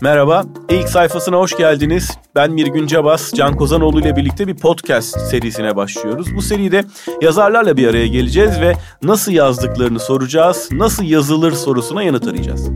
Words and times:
Merhaba, 0.00 0.44
ilk 0.70 0.88
sayfasına 0.88 1.36
hoş 1.36 1.56
geldiniz. 1.56 2.10
Ben 2.34 2.50
Mirgün 2.50 2.86
Cabas, 2.86 3.32
Can 3.34 3.56
Kozanoğlu 3.56 4.00
ile 4.00 4.16
birlikte 4.16 4.46
bir 4.46 4.56
podcast 4.56 5.20
serisine 5.20 5.76
başlıyoruz. 5.76 6.36
Bu 6.36 6.42
seride 6.42 6.84
yazarlarla 7.20 7.76
bir 7.76 7.88
araya 7.88 8.06
geleceğiz 8.06 8.60
ve 8.60 8.74
nasıl 9.02 9.32
yazdıklarını 9.32 10.00
soracağız, 10.00 10.68
nasıl 10.72 11.04
yazılır 11.04 11.52
sorusuna 11.52 12.02
yanıt 12.02 12.28
arayacağız. 12.28 12.70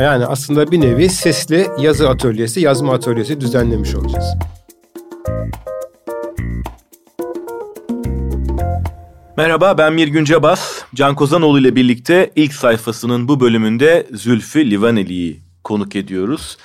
Yani 0.00 0.26
aslında 0.26 0.70
bir 0.70 0.80
nevi 0.80 1.08
sesli 1.08 1.66
yazı 1.80 2.08
atölyesi, 2.08 2.60
yazma 2.60 2.94
atölyesi 2.94 3.40
düzenlemiş 3.40 3.94
olacağız. 3.94 4.26
Merhaba 9.36 9.78
ben 9.78 9.92
Mirgün 9.92 10.24
Cabas. 10.24 10.82
Can 10.94 11.14
Kozanoğlu 11.14 11.60
ile 11.60 11.76
birlikte 11.76 12.30
ilk 12.36 12.54
sayfasının 12.54 13.28
bu 13.28 13.40
bölümünde 13.40 14.06
Zülfü 14.12 14.70
Livaneli'yi 14.70 15.43
konuk 15.64 15.96
ediyoruz. 15.96 16.58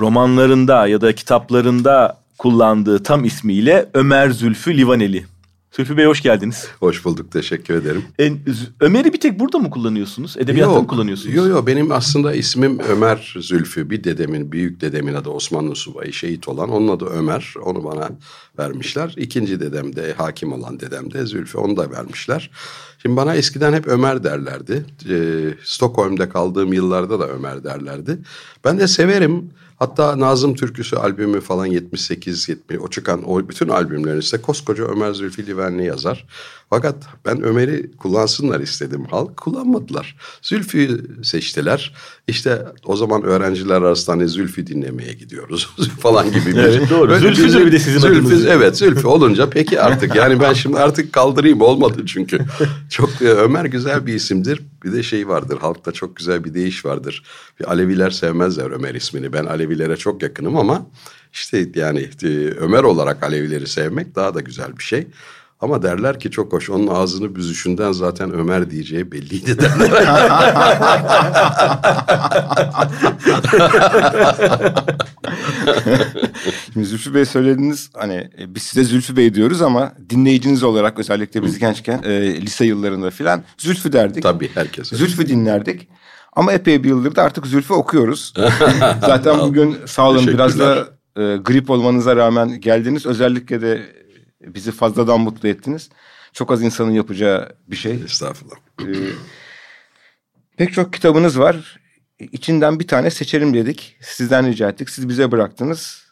Romanlarında 0.00 0.86
ya 0.86 1.00
da 1.00 1.14
kitaplarında 1.14 2.22
kullandığı 2.38 3.02
tam 3.02 3.24
ismiyle 3.24 3.90
Ömer 3.94 4.30
Zülfü 4.30 4.76
Livaneli. 4.76 5.24
Zülfü 5.76 5.96
Bey 5.96 6.04
hoş 6.04 6.22
geldiniz. 6.22 6.68
Hoş 6.80 7.04
bulduk, 7.04 7.32
teşekkür 7.32 7.74
ederim. 7.74 8.04
E, 8.20 8.32
Ömer'i 8.80 9.12
bir 9.12 9.20
tek 9.20 9.40
burada 9.40 9.58
mı 9.58 9.70
kullanıyorsunuz? 9.70 10.36
Edebiyatta 10.36 10.80
mı 10.80 10.86
kullanıyorsunuz? 10.86 11.34
Yok 11.34 11.48
yok, 11.48 11.66
benim 11.66 11.92
aslında 11.92 12.34
ismim 12.34 12.78
Ömer 12.78 13.34
Zülfü. 13.40 13.90
Bir 13.90 14.04
dedemin, 14.04 14.52
büyük 14.52 14.80
dedemin 14.80 15.14
adı 15.14 15.30
Osmanlı 15.30 15.76
Subayı, 15.76 16.12
şehit 16.12 16.48
olan. 16.48 16.70
Onun 16.70 16.88
adı 16.88 17.04
Ömer, 17.04 17.54
onu 17.64 17.84
bana 17.84 18.10
vermişler. 18.58 19.14
İkinci 19.16 19.60
dedem 19.60 19.96
de, 19.96 20.12
hakim 20.12 20.52
olan 20.52 20.80
dedem 20.80 21.12
de 21.12 21.26
Zülfü, 21.26 21.58
onu 21.58 21.76
da 21.76 21.90
vermişler. 21.90 22.50
Şimdi 23.02 23.16
bana 23.16 23.34
eskiden 23.34 23.72
hep 23.72 23.86
Ömer 23.88 24.24
derlerdi. 24.24 24.84
E, 25.08 25.16
Stockholm'da 25.64 26.28
kaldığım 26.28 26.72
yıllarda 26.72 27.20
da 27.20 27.28
Ömer 27.28 27.64
derlerdi. 27.64 28.18
Ben 28.64 28.78
de 28.78 28.88
severim. 28.88 29.50
Hatta 29.76 30.18
Nazım 30.18 30.54
Türküsü 30.54 30.96
albümü 30.96 31.40
falan 31.40 31.66
78 31.66 32.48
70 32.48 32.78
o 32.80 32.88
çıkan 32.88 33.30
o 33.30 33.48
bütün 33.48 33.68
albümlerin 33.68 34.20
ise 34.20 34.42
koskoca 34.42 34.84
Ömer 34.84 35.12
Zülfü 35.12 35.46
Livaneli 35.46 35.86
yazar. 35.86 36.26
Fakat 36.72 36.96
ben 37.24 37.42
Ömer'i 37.42 37.90
kullansınlar 37.96 38.60
istedim. 38.60 39.04
Halk 39.10 39.36
kullanmadılar. 39.36 40.16
Zülfü 40.42 41.06
seçtiler. 41.22 41.94
İşte 42.28 42.66
o 42.84 42.96
zaman 42.96 43.22
öğrenciler 43.22 43.74
arasında 43.82 44.16
hani 44.16 44.28
Zülfü 44.28 44.66
dinlemeye 44.66 45.12
gidiyoruz 45.12 45.70
falan 46.00 46.32
gibi 46.32 46.46
bir. 46.46 46.56
evet 46.56 46.90
doğru. 46.90 47.18
Zülfü 47.18 47.66
bir 47.66 47.72
de 47.72 47.78
sizin 47.78 47.98
Zülfü, 47.98 48.26
adınız. 48.26 48.46
Evet 48.46 48.76
Zülfü 48.76 49.06
olunca 49.06 49.50
peki 49.50 49.80
artık 49.80 50.14
yani 50.14 50.40
ben 50.40 50.52
şimdi 50.52 50.78
artık 50.78 51.12
kaldırayım 51.12 51.60
olmadı 51.60 52.02
çünkü. 52.06 52.38
Çok 52.90 53.22
e, 53.22 53.28
Ömer 53.28 53.64
güzel 53.64 54.06
bir 54.06 54.14
isimdir. 54.14 54.60
Bir 54.84 54.92
de 54.92 55.02
şey 55.02 55.28
vardır 55.28 55.58
halkta 55.58 55.92
çok 55.92 56.16
güzel 56.16 56.44
bir 56.44 56.54
deyiş 56.54 56.84
vardır. 56.84 57.24
Bir 57.60 57.70
Aleviler 57.70 58.10
sevmezler 58.10 58.70
Ömer 58.70 58.94
ismini. 58.94 59.32
Ben 59.32 59.44
Alevilere 59.44 59.96
çok 59.96 60.22
yakınım 60.22 60.56
ama 60.56 60.86
işte 61.32 61.68
yani 61.74 62.08
e, 62.22 62.26
Ömer 62.36 62.82
olarak 62.82 63.22
Alevileri 63.22 63.66
sevmek 63.66 64.14
daha 64.14 64.34
da 64.34 64.40
güzel 64.40 64.78
bir 64.78 64.84
şey. 64.84 65.06
Ama 65.62 65.82
derler 65.82 66.20
ki 66.20 66.30
çok 66.30 66.52
hoş 66.52 66.70
onun 66.70 66.86
ağzını 66.86 67.34
büzüşünden 67.36 67.92
zaten 67.92 68.32
Ömer 68.32 68.70
diyeceği 68.70 69.12
belliydi 69.12 69.58
derler. 69.62 70.06
Şimdi 76.72 76.86
Zülfü 76.86 77.14
Bey 77.14 77.24
söylediniz 77.24 77.90
hani 77.94 78.30
e, 78.38 78.54
biz 78.54 78.62
size 78.62 78.84
Zülfü 78.84 79.16
Bey 79.16 79.34
diyoruz 79.34 79.62
ama 79.62 79.92
dinleyiciniz 80.10 80.62
olarak 80.62 80.98
özellikle 80.98 81.42
biz 81.42 81.58
gençken 81.58 82.02
e, 82.04 82.40
lise 82.40 82.64
yıllarında 82.64 83.10
filan 83.10 83.42
Zülfü 83.58 83.92
derdik. 83.92 84.22
Tabii 84.22 84.50
herkes. 84.54 84.88
Zülfü 84.88 85.28
dinlerdik. 85.28 85.88
Ama 86.32 86.52
epey 86.52 86.84
bir 86.84 86.88
yıldır 86.88 87.16
da 87.16 87.22
artık 87.22 87.46
Zülfü 87.46 87.72
okuyoruz. 87.74 88.34
Zaten 89.00 89.40
bugün 89.40 89.76
sağ 89.86 90.08
olun 90.08 90.26
biraz 90.26 90.58
da 90.58 90.88
e, 91.16 91.36
grip 91.36 91.70
olmanıza 91.70 92.16
rağmen 92.16 92.60
geldiniz. 92.60 93.06
Özellikle 93.06 93.60
de 93.60 94.01
bizi 94.46 94.72
fazladan 94.72 95.20
mutlu 95.20 95.48
ettiniz. 95.48 95.88
Çok 96.32 96.52
az 96.52 96.62
insanın 96.62 96.90
yapacağı 96.90 97.48
bir 97.68 97.76
şey. 97.76 97.92
Estağfurullah. 97.92 98.56
Ee, 98.80 98.84
pek 100.56 100.72
çok 100.72 100.92
kitabınız 100.92 101.38
var. 101.38 101.80
İçinden 102.18 102.80
bir 102.80 102.86
tane 102.86 103.10
seçelim 103.10 103.54
dedik. 103.54 103.96
Sizden 104.00 104.46
rica 104.46 104.68
ettik. 104.68 104.90
Siz 104.90 105.08
bize 105.08 105.32
bıraktınız. 105.32 106.02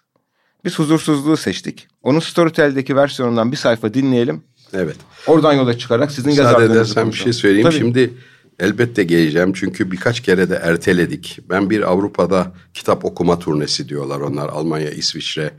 Biz 0.64 0.78
huzursuzluğu 0.78 1.36
seçtik. 1.36 1.88
Onun 2.02 2.20
Storytel'deki 2.20 2.96
versiyonundan 2.96 3.52
bir 3.52 3.56
sayfa 3.56 3.94
dinleyelim. 3.94 4.42
Evet. 4.72 4.96
Oradan 5.26 5.52
yola 5.52 5.78
çıkarak 5.78 6.12
sizin 6.12 6.30
Müsaade 6.30 6.64
edersen 6.64 7.12
bir 7.12 7.16
şey 7.16 7.32
söyleyeyim. 7.32 7.70
Tabii. 7.70 7.78
Şimdi 7.78 8.14
elbette 8.58 9.04
geleceğim 9.04 9.52
çünkü 9.52 9.90
birkaç 9.90 10.20
kere 10.20 10.50
de 10.50 10.60
erteledik. 10.62 11.38
Ben 11.50 11.70
bir 11.70 11.90
Avrupa'da 11.90 12.52
kitap 12.74 13.04
okuma 13.04 13.38
turnesi 13.38 13.88
diyorlar 13.88 14.20
onlar. 14.20 14.48
Almanya, 14.48 14.90
İsviçre 14.90 15.50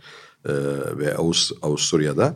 e, 0.46 0.54
ve 0.98 1.16
Avust 1.18 1.52
Avusturya'da. 1.62 2.36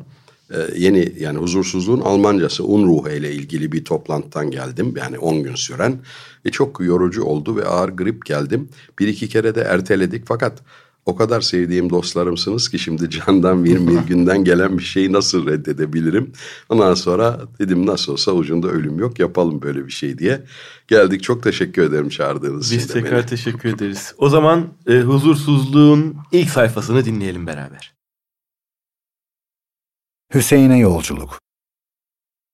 E, 0.52 0.58
yeni 0.78 1.14
yani 1.20 1.38
huzursuzluğun 1.38 2.02
Almancası 2.02 2.66
Unruhe 2.66 3.18
ile 3.18 3.32
ilgili 3.32 3.72
bir 3.72 3.86
toplantıdan 3.86 4.52
geldim. 4.52 4.94
Yani 4.98 5.20
10 5.20 5.44
gün 5.44 5.56
süren. 5.56 6.00
E, 6.46 6.50
çok 6.52 6.80
yorucu 6.80 7.24
oldu 7.24 7.56
ve 7.56 7.66
ağır 7.66 7.90
grip 7.90 8.26
geldim. 8.26 8.70
Bir 9.00 9.08
iki 9.08 9.30
kere 9.30 9.56
de 9.56 9.62
erteledik 9.62 10.24
fakat 10.28 10.62
o 11.06 11.16
kadar 11.16 11.42
sevdiğim 11.42 11.90
dostlarımsınız 11.90 12.70
ki 12.70 12.80
şimdi 12.80 13.10
candan 13.10 13.66
bir 13.66 13.80
günden 14.08 14.44
gelen 14.44 14.78
bir 14.78 14.84
şeyi 14.84 15.14
nasıl 15.14 15.48
reddedebilirim? 15.48 16.32
Ondan 16.70 16.94
sonra 16.94 17.42
dedim 17.60 17.86
nasıl 17.86 18.12
olsa 18.12 18.32
ucunda 18.32 18.68
ölüm 18.68 19.00
yok 19.00 19.20
yapalım 19.20 19.62
böyle 19.62 19.86
bir 19.86 19.92
şey 19.92 20.18
diye. 20.18 20.44
Geldik 20.88 21.24
çok 21.24 21.44
teşekkür 21.44 21.82
ederim 21.82 22.10
çağırdığınız 22.10 22.68
için. 22.68 22.78
Biz 22.78 22.88
tekrar 22.88 23.20
beni. 23.20 23.26
teşekkür 23.26 23.70
ederiz. 23.70 24.14
O 24.18 24.30
zaman 24.30 24.68
e, 24.88 25.00
huzursuzluğun 25.00 26.16
ilk 26.32 26.50
sayfasını 26.50 27.06
dinleyelim 27.06 27.48
beraber. 27.48 27.95
Hüseyin'e 30.34 30.78
yolculuk. 30.78 31.42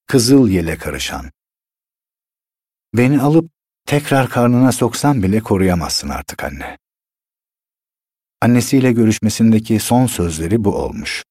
Kızıl 0.08 0.50
yele 0.50 0.78
karışan. 0.78 1.32
Beni 2.94 3.22
alıp 3.22 3.52
tekrar 3.86 4.30
karnına 4.30 4.72
soksan 4.72 5.24
bile 5.24 5.40
koruyamazsın 5.40 6.10
artık 6.10 6.44
anne. 6.44 6.78
Annesiyle 8.42 8.92
görüşmesindeki 8.92 9.80
son 9.80 10.06
sözleri 10.06 10.64
bu 10.64 10.76
olmuş. 10.76 11.24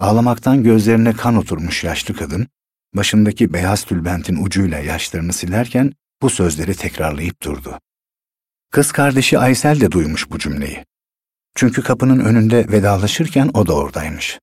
Ağlamaktan 0.00 0.62
gözlerine 0.62 1.12
kan 1.12 1.36
oturmuş 1.36 1.84
yaşlı 1.84 2.16
kadın, 2.16 2.48
başındaki 2.94 3.52
beyaz 3.52 3.84
tülbentin 3.84 4.44
ucuyla 4.44 4.78
yaşlarını 4.78 5.32
silerken 5.32 5.92
bu 6.22 6.30
sözleri 6.30 6.76
tekrarlayıp 6.76 7.42
durdu. 7.42 7.80
Kız 8.70 8.92
kardeşi 8.92 9.38
Aysel 9.38 9.80
de 9.80 9.92
duymuş 9.92 10.30
bu 10.30 10.38
cümleyi. 10.38 10.84
Çünkü 11.54 11.82
kapının 11.82 12.24
önünde 12.24 12.68
vedalaşırken 12.68 13.50
o 13.54 13.66
da 13.66 13.74
oradaymış. 13.74 14.38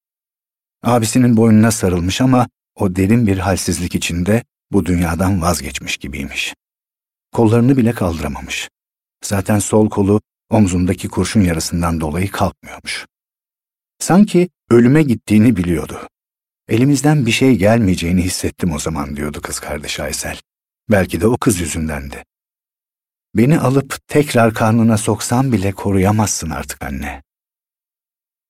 Abisinin 0.84 1.38
boynuna 1.38 1.72
sarılmış 1.72 2.22
ama 2.22 2.48
o 2.76 2.96
derin 2.96 3.28
bir 3.28 3.38
halsizlik 3.38 3.96
içinde 3.96 4.44
bu 4.72 4.86
dünyadan 4.86 5.42
vazgeçmiş 5.42 5.98
gibiymiş. 5.98 6.54
Kollarını 7.32 7.78
bile 7.78 7.92
kaldıramamış. 7.92 8.70
Zaten 9.24 9.60
sol 9.60 9.90
kolu 9.90 10.22
omzundaki 10.50 11.08
kurşun 11.08 11.42
yarasından 11.42 12.02
dolayı 12.02 12.32
kalkmıyormuş. 12.32 13.06
Sanki 14.00 14.50
ölüme 14.70 15.04
gittiğini 15.04 15.56
biliyordu. 15.56 16.08
Elimizden 16.68 17.26
bir 17.26 17.32
şey 17.32 17.56
gelmeyeceğini 17.56 18.22
hissettim 18.22 18.72
o 18.72 18.80
zaman 18.80 19.16
diyordu 19.16 19.42
kız 19.42 19.60
kardeş 19.60 20.00
Aysel. 20.00 20.40
Belki 20.90 21.22
de 21.22 21.28
o 21.28 21.38
kız 21.38 21.60
yüzündendi. 21.60 22.24
Beni 23.36 23.60
alıp 23.60 24.08
tekrar 24.08 24.54
karnına 24.54 24.98
soksan 24.98 25.52
bile 25.52 25.72
koruyamazsın 25.72 26.50
artık 26.50 26.84
anne. 26.84 27.24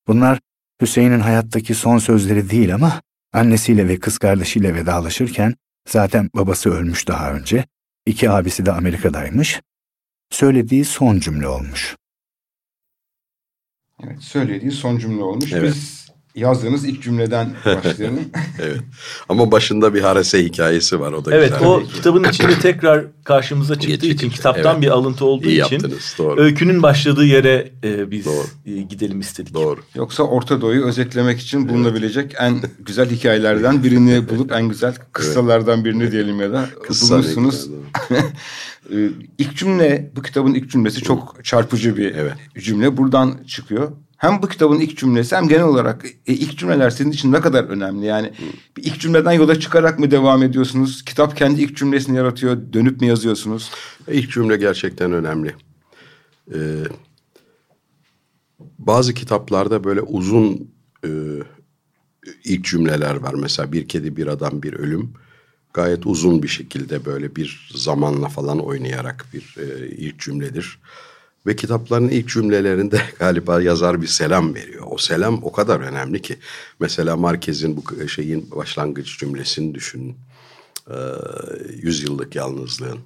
Bunlar 0.07 0.39
Hüseyin'in 0.81 1.19
hayattaki 1.19 1.75
son 1.75 1.97
sözleri 1.97 2.49
değil 2.49 2.75
ama 2.75 3.01
annesiyle 3.33 3.87
ve 3.87 3.99
kız 3.99 4.17
kardeşiyle 4.17 4.75
vedalaşırken 4.75 5.55
zaten 5.87 6.29
babası 6.35 6.69
ölmüş 6.69 7.07
daha 7.07 7.33
önce, 7.33 7.65
iki 8.05 8.29
abisi 8.29 8.65
de 8.65 8.71
Amerika'daymış, 8.71 9.61
söylediği 10.29 10.85
son 10.85 11.19
cümle 11.19 11.47
olmuş. 11.47 11.95
Evet, 14.03 14.21
söylediği 14.21 14.71
son 14.71 14.97
cümle 14.97 15.23
olmuş. 15.23 15.53
Evet. 15.53 15.73
Biz 15.75 16.00
yazdığınız 16.35 16.85
ilk 16.85 17.03
cümleden 17.03 17.53
başlayalım. 17.65 18.19
evet. 18.61 18.81
Ama 19.29 19.51
başında 19.51 19.93
bir 19.93 20.01
harese 20.01 20.43
hikayesi 20.45 20.99
var 20.99 21.11
o 21.11 21.25
da 21.25 21.35
Evet 21.35 21.53
güzel. 21.53 21.67
o 21.67 21.83
kitabın 21.83 22.23
içinde 22.23 22.59
tekrar 22.59 23.05
karşımıza 23.23 23.75
çıktığı 23.75 23.87
Geçici. 23.87 24.13
için 24.13 24.29
kitaptan 24.29 24.73
evet. 24.73 24.81
bir 24.81 24.87
alıntı 24.87 25.25
olduğu 25.25 25.47
İyi 25.47 25.63
için 25.65 25.75
yaptınız, 25.75 26.15
doğru. 26.17 26.41
öykünün 26.41 26.83
başladığı 26.83 27.25
yere 27.25 27.71
e, 27.83 28.11
biz 28.11 28.25
doğru. 28.25 28.45
E, 28.65 28.81
gidelim 28.81 29.19
istedik. 29.19 29.53
Doğru. 29.53 29.79
Yoksa 29.95 30.23
Orta 30.23 30.61
Doğu'yu 30.61 30.85
özetlemek 30.85 31.39
için 31.39 31.69
bulunabilecek 31.69 32.35
en 32.39 32.61
güzel 32.79 33.09
hikayelerden 33.09 33.83
birini 33.83 34.29
bulup 34.29 34.51
en 34.51 34.69
güzel 34.69 34.95
kıssalardan 35.11 35.85
birini 35.85 36.11
diyelim 36.11 36.39
ya 36.39 36.51
da 36.51 36.69
bulmuşsunuz. 37.01 37.67
E, 38.91 39.09
ilk 39.37 39.57
cümle 39.57 40.11
bu 40.15 40.21
kitabın 40.21 40.53
ilk 40.53 40.71
cümlesi 40.71 41.01
çok 41.01 41.45
çarpıcı 41.45 41.97
bir 41.97 42.15
evet. 42.15 42.33
cümle. 42.59 42.97
Buradan 42.97 43.43
çıkıyor 43.47 43.91
hem 44.21 44.41
bu 44.41 44.47
kitabın 44.47 44.79
ilk 44.79 44.97
cümlesi 44.97 45.35
hem 45.35 45.47
genel 45.47 45.63
olarak 45.63 46.05
e, 46.05 46.33
ilk 46.33 46.57
cümleler 46.57 46.89
sizin 46.89 47.11
için 47.11 47.31
ne 47.31 47.41
kadar 47.41 47.63
önemli? 47.63 48.05
Yani 48.05 48.33
bir 48.77 48.83
ilk 48.83 48.99
cümleden 48.99 49.31
yola 49.31 49.59
çıkarak 49.59 49.99
mı 49.99 50.11
devam 50.11 50.43
ediyorsunuz? 50.43 51.05
Kitap 51.05 51.37
kendi 51.37 51.61
ilk 51.61 51.77
cümlesini 51.77 52.17
yaratıyor. 52.17 52.57
Dönüp 52.73 53.01
mü 53.01 53.07
yazıyorsunuz? 53.07 53.71
İlk 54.07 54.31
cümle 54.31 54.57
gerçekten 54.57 55.11
önemli. 55.11 55.55
Ee, 56.53 56.83
bazı 58.79 59.13
kitaplarda 59.13 59.83
böyle 59.83 60.01
uzun 60.01 60.71
e, 61.05 61.09
ilk 62.43 62.65
cümleler 62.65 63.15
var. 63.15 63.33
Mesela 63.33 63.71
bir 63.71 63.87
kedi, 63.87 64.17
bir 64.17 64.27
adam, 64.27 64.63
bir 64.63 64.73
ölüm. 64.73 65.13
Gayet 65.73 66.05
uzun 66.05 66.43
bir 66.43 66.47
şekilde 66.47 67.05
böyle 67.05 67.35
bir 67.35 67.71
zamanla 67.75 68.29
falan 68.29 68.59
oynayarak 68.59 69.25
bir 69.33 69.55
e, 69.57 69.87
ilk 69.87 70.19
cümledir. 70.19 70.79
Ve 71.45 71.55
kitapların 71.55 72.09
ilk 72.09 72.29
cümlelerinde 72.29 73.01
galiba 73.19 73.61
yazar 73.61 74.01
bir 74.01 74.07
selam 74.07 74.55
veriyor. 74.55 74.87
O 74.89 74.97
selam 74.97 75.43
o 75.43 75.51
kadar 75.51 75.79
önemli 75.79 76.21
ki. 76.21 76.37
Mesela 76.79 77.17
Marquez'in 77.17 77.77
bu 77.77 78.07
şeyin 78.07 78.51
başlangıç 78.51 79.19
cümlesini 79.19 79.75
düşünün. 79.75 80.15
Ee, 80.89 80.93
yüzyıllık 81.81 82.35
yalnızlığın. 82.35 82.99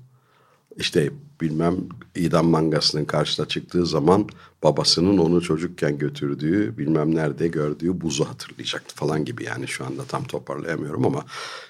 İşte 0.78 1.10
bilmem 1.42 1.76
idam 2.16 2.48
mangasının 2.48 3.06
karşısına 3.06 3.46
çıktığı 3.46 3.86
zaman 3.86 4.30
babasının 4.64 5.18
onu 5.18 5.42
çocukken 5.42 5.98
götürdüğü 5.98 6.78
bilmem 6.78 7.16
nerede 7.16 7.48
gördüğü 7.48 8.02
buzu 8.02 8.26
hatırlayacaktı 8.26 8.96
falan 8.96 9.26
gibi 9.26 9.44
yani 9.44 9.68
şu 9.68 9.86
anda 9.86 10.04
tam 10.04 10.24
toparlayamıyorum 10.24 11.06
ama 11.06 11.26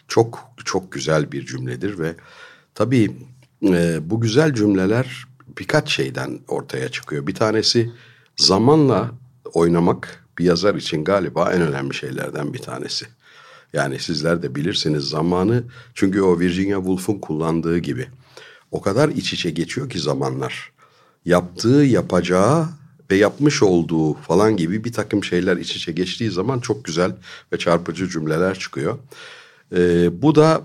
çok 0.07 0.39
çok 0.65 0.91
güzel 0.91 1.31
bir 1.31 1.45
cümledir 1.45 1.99
ve 1.99 2.15
tabii 2.75 3.11
e, 3.63 4.09
bu 4.09 4.21
güzel 4.21 4.53
cümleler 4.53 5.25
birkaç 5.57 5.91
şeyden 5.91 6.39
ortaya 6.47 6.89
çıkıyor. 6.89 7.27
Bir 7.27 7.35
tanesi 7.35 7.91
zamanla 8.37 9.11
oynamak 9.53 10.25
bir 10.37 10.45
yazar 10.45 10.75
için 10.75 11.03
galiba 11.03 11.53
en 11.53 11.61
önemli 11.61 11.93
şeylerden 11.93 12.53
bir 12.53 12.59
tanesi. 12.59 13.05
Yani 13.73 13.99
sizler 13.99 14.41
de 14.41 14.55
bilirsiniz 14.55 15.03
zamanı 15.03 15.63
çünkü 15.93 16.21
o 16.21 16.39
Virginia 16.39 16.77
Woolf'un 16.77 17.19
kullandığı 17.19 17.77
gibi 17.77 18.07
o 18.71 18.81
kadar 18.81 19.09
iç 19.09 19.33
içe 19.33 19.51
geçiyor 19.51 19.89
ki 19.89 19.99
zamanlar. 19.99 20.71
Yaptığı, 21.25 21.83
yapacağı 21.83 22.67
ve 23.11 23.15
yapmış 23.15 23.63
olduğu 23.63 24.13
falan 24.13 24.57
gibi 24.57 24.83
bir 24.83 24.93
takım 24.93 25.23
şeyler 25.23 25.57
iç 25.57 25.75
içe 25.75 25.91
geçtiği 25.91 26.31
zaman 26.31 26.59
çok 26.59 26.85
güzel 26.85 27.15
ve 27.53 27.57
çarpıcı 27.57 28.09
cümleler 28.09 28.59
çıkıyor. 28.59 28.97
Ee, 29.75 30.21
bu 30.21 30.35
da 30.35 30.61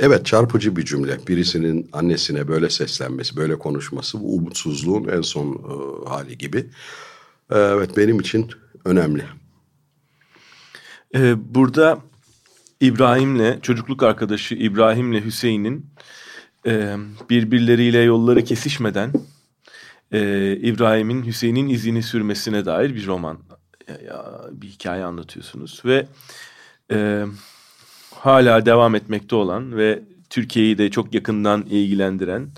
evet 0.00 0.26
çarpıcı 0.26 0.76
bir 0.76 0.84
cümle. 0.84 1.18
Birisinin 1.28 1.88
annesine 1.92 2.48
böyle 2.48 2.70
seslenmesi, 2.70 3.36
böyle 3.36 3.58
konuşması 3.58 4.20
bu 4.20 4.34
umutsuzluğun 4.34 5.08
en 5.08 5.22
son 5.22 5.52
e, 5.54 6.08
hali 6.08 6.38
gibi. 6.38 6.58
Ee, 7.50 7.58
evet 7.58 7.96
benim 7.96 8.20
için 8.20 8.50
önemli. 8.84 9.24
Ee, 11.14 11.54
burada 11.54 11.98
İbrahim'le 12.80 13.60
çocukluk 13.60 14.02
arkadaşı 14.02 14.54
İbrahim'le 14.54 15.24
Hüseyin'in 15.24 15.86
e, 16.66 16.96
birbirleriyle 17.30 17.98
yolları 17.98 18.44
kesişmeden 18.44 19.12
e, 20.12 20.52
İbrahim'in 20.56 21.26
Hüseyin'in 21.26 21.68
izini 21.68 22.02
sürmesine 22.02 22.64
dair 22.66 22.94
bir 22.94 23.06
roman, 23.06 23.38
ya, 24.06 24.40
bir 24.52 24.68
hikaye 24.68 25.04
anlatıyorsunuz 25.04 25.82
ve 25.84 26.06
e, 26.92 27.24
hala 28.20 28.66
devam 28.66 28.94
etmekte 28.94 29.36
olan 29.36 29.76
ve 29.76 30.02
Türkiye'yi 30.30 30.78
de 30.78 30.90
çok 30.90 31.14
yakından 31.14 31.62
ilgilendiren 31.62 32.48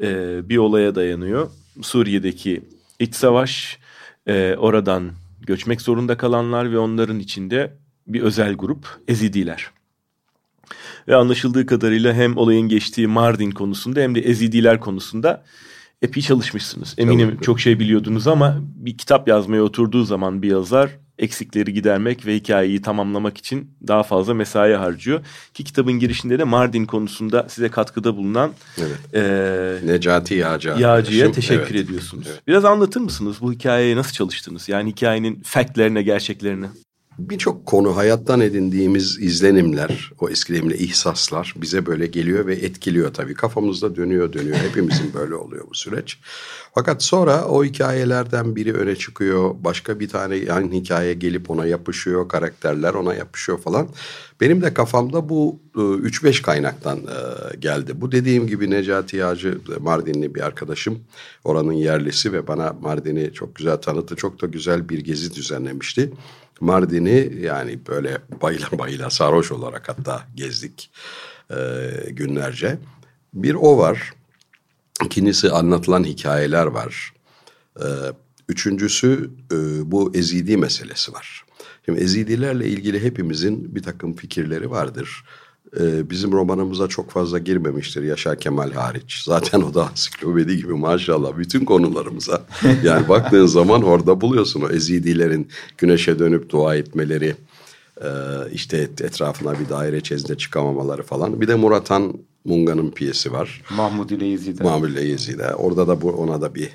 e, 0.00 0.40
bir 0.48 0.56
olaya 0.56 0.94
dayanıyor. 0.94 1.50
Suriye'deki 1.82 2.60
iç 2.98 3.14
savaş, 3.14 3.78
e, 4.26 4.54
oradan 4.58 5.10
göçmek 5.40 5.80
zorunda 5.80 6.16
kalanlar 6.16 6.72
ve 6.72 6.78
onların 6.78 7.18
içinde 7.18 7.76
bir 8.06 8.22
özel 8.22 8.54
grup 8.54 8.86
Ezidiler. 9.08 9.70
Ve 11.08 11.16
anlaşıldığı 11.16 11.66
kadarıyla 11.66 12.14
hem 12.14 12.36
olayın 12.36 12.68
geçtiği 12.68 13.06
Mardin 13.06 13.50
konusunda 13.50 14.00
hem 14.00 14.14
de 14.14 14.20
Ezidiler 14.20 14.80
konusunda 14.80 15.44
epey 16.02 16.22
çalışmışsınız. 16.22 16.94
Eminim 16.98 17.30
Tabii. 17.30 17.44
çok 17.44 17.60
şey 17.60 17.80
biliyordunuz 17.80 18.26
ama 18.26 18.58
bir 18.76 18.98
kitap 18.98 19.28
yazmaya 19.28 19.62
oturduğu 19.62 20.04
zaman 20.04 20.42
bir 20.42 20.50
yazar 20.50 20.98
eksikleri 21.18 21.72
gidermek 21.72 22.26
ve 22.26 22.34
hikayeyi 22.34 22.82
tamamlamak 22.82 23.38
için 23.38 23.70
daha 23.88 24.02
fazla 24.02 24.34
mesai 24.34 24.72
harcıyor. 24.72 25.20
Ki 25.54 25.64
kitabın 25.64 25.92
girişinde 25.92 26.38
de 26.38 26.44
Mardin 26.44 26.86
konusunda 26.86 27.46
size 27.48 27.68
katkıda 27.68 28.16
bulunan 28.16 28.52
evet. 28.78 29.14
e, 29.14 29.86
Necati 29.86 30.34
Yağcı 30.34 30.68
Yağcı'ya 30.78 31.32
teşekkür 31.32 31.74
evet. 31.74 31.84
ediyorsunuz. 31.84 32.26
Evet. 32.30 32.42
Biraz 32.46 32.64
anlatır 32.64 33.00
mısınız 33.00 33.36
bu 33.40 33.52
hikayeye 33.52 33.96
nasıl 33.96 34.12
çalıştınız? 34.12 34.68
Yani 34.68 34.90
hikayenin 34.90 35.42
factlerine, 35.42 36.02
gerçeklerine. 36.02 36.66
Birçok 37.18 37.66
konu 37.66 37.96
hayattan 37.96 38.40
edindiğimiz 38.40 39.18
izlenimler, 39.20 40.12
o 40.20 40.28
eski 40.28 40.54
ihsaslar 40.54 41.54
bize 41.56 41.86
böyle 41.86 42.06
geliyor 42.06 42.46
ve 42.46 42.54
etkiliyor 42.54 43.14
tabii. 43.14 43.34
Kafamızda 43.34 43.96
dönüyor 43.96 44.32
dönüyor. 44.32 44.56
Hepimizin 44.56 45.14
böyle 45.14 45.34
oluyor 45.34 45.64
bu 45.70 45.74
süreç. 45.74 46.18
Fakat 46.74 47.02
sonra 47.02 47.44
o 47.44 47.64
hikayelerden 47.64 48.56
biri 48.56 48.74
öne 48.74 48.96
çıkıyor. 48.96 49.54
Başka 49.58 50.00
bir 50.00 50.08
tane 50.08 50.36
yani 50.36 50.80
hikaye 50.80 51.14
gelip 51.14 51.50
ona 51.50 51.66
yapışıyor. 51.66 52.28
Karakterler 52.28 52.94
ona 52.94 53.14
yapışıyor 53.14 53.58
falan. 53.58 53.88
Benim 54.40 54.62
de 54.62 54.74
kafamda 54.74 55.28
bu 55.28 55.60
3-5 55.74 56.38
e, 56.38 56.42
kaynaktan 56.42 56.98
e, 56.98 57.56
geldi. 57.56 58.00
Bu 58.00 58.12
dediğim 58.12 58.46
gibi 58.46 58.70
Necati 58.70 59.16
Yağcı 59.16 59.58
Mardinli 59.80 60.34
bir 60.34 60.40
arkadaşım. 60.40 60.98
Oranın 61.44 61.72
yerlisi 61.72 62.32
ve 62.32 62.46
bana 62.46 62.76
Mardin'i 62.80 63.32
çok 63.32 63.56
güzel 63.56 63.76
tanıttı. 63.76 64.16
Çok 64.16 64.42
da 64.42 64.46
güzel 64.46 64.88
bir 64.88 64.98
gezi 64.98 65.34
düzenlemişti. 65.34 66.12
Mardin'i 66.60 67.32
yani 67.40 67.78
böyle 67.88 68.18
bayla 68.42 68.66
bayla 68.78 69.10
sarhoş 69.10 69.52
olarak 69.52 69.88
hatta 69.88 70.22
gezdik 70.34 70.90
e, 71.50 71.56
günlerce. 72.10 72.78
Bir 73.34 73.54
o 73.54 73.78
var. 73.78 74.12
İkincisi 75.04 75.50
anlatılan 75.50 76.04
hikayeler 76.04 76.66
var. 76.66 77.12
E, 77.80 77.86
üçüncüsü 78.48 79.30
e, 79.52 79.56
bu 79.90 80.12
ezidi 80.14 80.56
meselesi 80.56 81.12
var. 81.12 81.44
Şimdi 81.84 82.00
ezidilerle 82.00 82.68
ilgili 82.68 83.02
hepimizin 83.02 83.74
bir 83.74 83.82
takım 83.82 84.14
fikirleri 84.16 84.70
vardır 84.70 85.24
e, 85.80 86.10
bizim 86.10 86.32
romanımıza 86.32 86.88
çok 86.88 87.10
fazla 87.10 87.38
girmemiştir 87.38 88.02
Yaşar 88.02 88.40
Kemal 88.40 88.72
hariç. 88.72 89.22
Zaten 89.24 89.60
o 89.60 89.74
da 89.74 89.88
ansiklopedi 89.88 90.56
gibi 90.56 90.72
maşallah 90.72 91.38
bütün 91.38 91.64
konularımıza. 91.64 92.42
Yani 92.84 93.08
baktığın 93.08 93.46
zaman 93.46 93.82
orada 93.82 94.20
buluyorsun 94.20 94.60
o 94.60 94.68
Ezidilerin 94.68 95.48
güneşe 95.78 96.18
dönüp 96.18 96.50
dua 96.50 96.76
etmeleri, 96.76 97.36
e, 98.02 98.08
işte 98.52 98.78
etrafına 98.78 99.60
bir 99.60 99.68
daire 99.68 100.00
çizde 100.00 100.36
çıkamamaları 100.36 101.02
falan. 101.02 101.40
Bir 101.40 101.48
de 101.48 101.54
Muratan 101.54 102.12
Munga'nın 102.44 102.90
piyesi 102.90 103.32
var. 103.32 103.62
Mahmud 103.76 104.10
ile 104.10 104.26
Yezide. 104.26 104.64
Mahmud 104.64 104.88
ile 104.88 105.04
Yezide. 105.04 105.54
Orada 105.54 105.88
da 105.88 106.02
bu, 106.02 106.10
ona 106.10 106.40
da 106.40 106.54
bir 106.54 106.70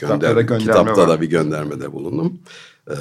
gönder, 0.00 0.48
kitapta, 0.48 0.58
kitapta 0.58 1.02
var. 1.02 1.08
da 1.08 1.20
bir 1.20 1.26
göndermede 1.30 1.92
bulundum. 1.92 2.38
Ee, 2.90 2.94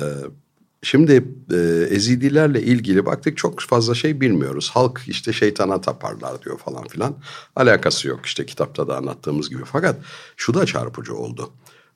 Şimdi 0.85 1.25
e, 1.53 1.57
Ezidilerle 1.89 2.61
ilgili 2.61 3.05
baktık 3.05 3.37
çok 3.37 3.59
fazla 3.59 3.95
şey 3.95 4.21
bilmiyoruz. 4.21 4.69
Halk 4.73 5.01
işte 5.07 5.33
şeytana 5.33 5.81
taparlar 5.81 6.41
diyor 6.41 6.57
falan 6.57 6.87
filan. 6.87 7.15
Alakası 7.55 8.07
yok 8.07 8.25
işte 8.25 8.45
kitapta 8.45 8.87
da 8.87 8.97
anlattığımız 8.97 9.49
gibi. 9.49 9.61
Fakat 9.65 9.95
şu 10.37 10.53
da 10.53 10.65
çarpıcı 10.65 11.15
oldu. 11.15 11.49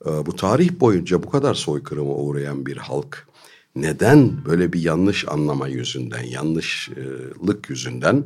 E, 0.06 0.10
bu 0.26 0.36
tarih 0.36 0.70
boyunca 0.80 1.24
bu 1.24 1.30
kadar 1.30 1.54
soykırıma 1.54 2.14
uğrayan 2.14 2.66
bir 2.66 2.78
halk 2.78 3.28
neden 3.76 4.46
böyle 4.46 4.74
bir 4.74 4.82
yanlış 4.82 5.28
anlama 5.28 5.68
yüzünden, 5.68 6.24
yanlışlık 6.24 7.70
yüzünden, 7.70 8.24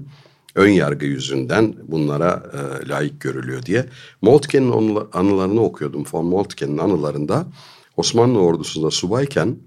ön 0.56 0.70
yargı 0.70 1.06
yüzünden 1.06 1.76
bunlara 1.88 2.44
e, 2.54 2.88
layık 2.88 3.22
görülüyor 3.22 3.64
diye. 3.64 3.86
Moltke'nin 4.22 5.00
anılarını 5.14 5.62
okuyordum. 5.62 6.04
Von 6.14 6.26
Moltke'nin 6.26 6.78
anılarında 6.78 7.48
Osmanlı 7.98 8.40
ordusunda 8.40 8.92
subayken 8.92 9.58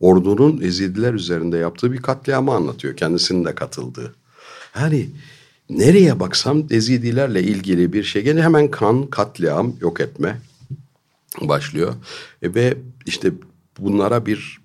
ordunun 0.00 0.60
Ezidiler 0.60 1.14
üzerinde 1.14 1.58
yaptığı 1.58 1.92
bir 1.92 2.02
katliamı 2.02 2.52
anlatıyor. 2.52 2.96
Kendisinin 2.96 3.44
de 3.44 3.54
katıldığı. 3.54 4.14
Yani 4.76 5.08
nereye 5.70 6.20
baksam 6.20 6.66
Ezidilerle 6.70 7.42
ilgili 7.42 7.92
bir 7.92 8.02
şey. 8.02 8.22
Gene 8.22 8.42
hemen 8.42 8.70
kan, 8.70 9.06
katliam, 9.06 9.72
yok 9.80 10.00
etme 10.00 10.38
başlıyor. 11.40 11.94
E 12.42 12.54
ve 12.54 12.76
işte 13.06 13.32
bunlara 13.78 14.26
bir 14.26 14.58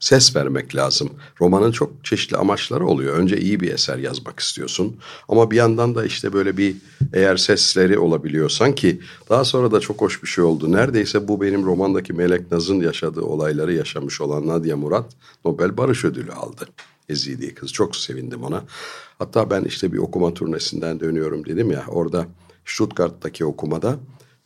ses 0.00 0.36
vermek 0.36 0.76
lazım. 0.76 1.10
Romanın 1.40 1.72
çok 1.72 2.04
çeşitli 2.04 2.36
amaçları 2.36 2.86
oluyor. 2.86 3.16
Önce 3.16 3.40
iyi 3.40 3.60
bir 3.60 3.72
eser 3.72 3.98
yazmak 3.98 4.40
istiyorsun. 4.40 4.96
Ama 5.28 5.50
bir 5.50 5.56
yandan 5.56 5.94
da 5.94 6.04
işte 6.04 6.32
böyle 6.32 6.56
bir 6.56 6.76
eğer 7.12 7.36
sesleri 7.36 7.98
olabiliyorsan 7.98 8.74
ki 8.74 9.00
daha 9.28 9.44
sonra 9.44 9.72
da 9.72 9.80
çok 9.80 10.00
hoş 10.00 10.22
bir 10.22 10.28
şey 10.28 10.44
oldu. 10.44 10.72
Neredeyse 10.72 11.28
bu 11.28 11.40
benim 11.40 11.64
romandaki 11.64 12.12
Melek 12.12 12.52
Naz'ın 12.52 12.80
yaşadığı 12.80 13.22
olayları 13.22 13.74
yaşamış 13.74 14.20
olan 14.20 14.46
Nadia 14.46 14.76
Murat 14.76 15.12
Nobel 15.44 15.76
Barış 15.76 16.04
Ödülü 16.04 16.32
aldı. 16.32 16.68
Ezidi 17.08 17.54
kız. 17.54 17.72
Çok 17.72 17.96
sevindim 17.96 18.42
ona. 18.42 18.64
Hatta 19.18 19.50
ben 19.50 19.64
işte 19.64 19.92
bir 19.92 19.98
okuma 19.98 20.34
turnesinden 20.34 21.00
dönüyorum 21.00 21.44
dedim 21.44 21.70
ya. 21.70 21.84
Orada 21.88 22.26
Stuttgart'taki 22.64 23.44
okumada 23.44 23.96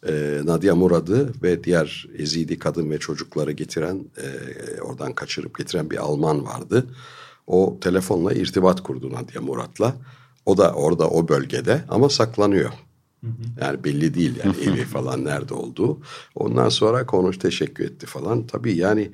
e, 0.09 0.41
Nadia 0.45 0.75
Murad'ı 0.75 1.33
ve 1.43 1.65
diğer 1.65 2.09
Ezidi 2.19 2.59
kadın 2.59 2.91
ve 2.91 2.99
çocukları 2.99 3.53
getiren, 3.53 4.05
e, 4.17 4.81
oradan 4.81 5.13
kaçırıp 5.13 5.59
getiren 5.59 5.91
bir 5.91 5.97
Alman 5.97 6.45
vardı. 6.45 6.87
O 7.47 7.79
telefonla 7.81 8.33
irtibat 8.33 8.83
kurdu 8.83 9.13
Nadia 9.13 9.43
Murad'la. 9.43 9.95
O 10.47 10.57
da 10.57 10.73
orada 10.73 11.11
o 11.11 11.29
bölgede 11.29 11.85
ama 11.89 12.09
saklanıyor. 12.09 12.73
Yani 13.61 13.85
belli 13.85 14.15
değil 14.15 14.35
yani 14.45 14.57
evi 14.63 14.85
falan 14.85 15.25
nerede 15.25 15.55
olduğu. 15.55 16.01
Ondan 16.35 16.69
sonra 16.69 17.07
konuş 17.07 17.39
teşekkür 17.39 17.85
etti 17.85 18.07
falan. 18.07 18.47
Tabii 18.47 18.77
yani 18.77 19.11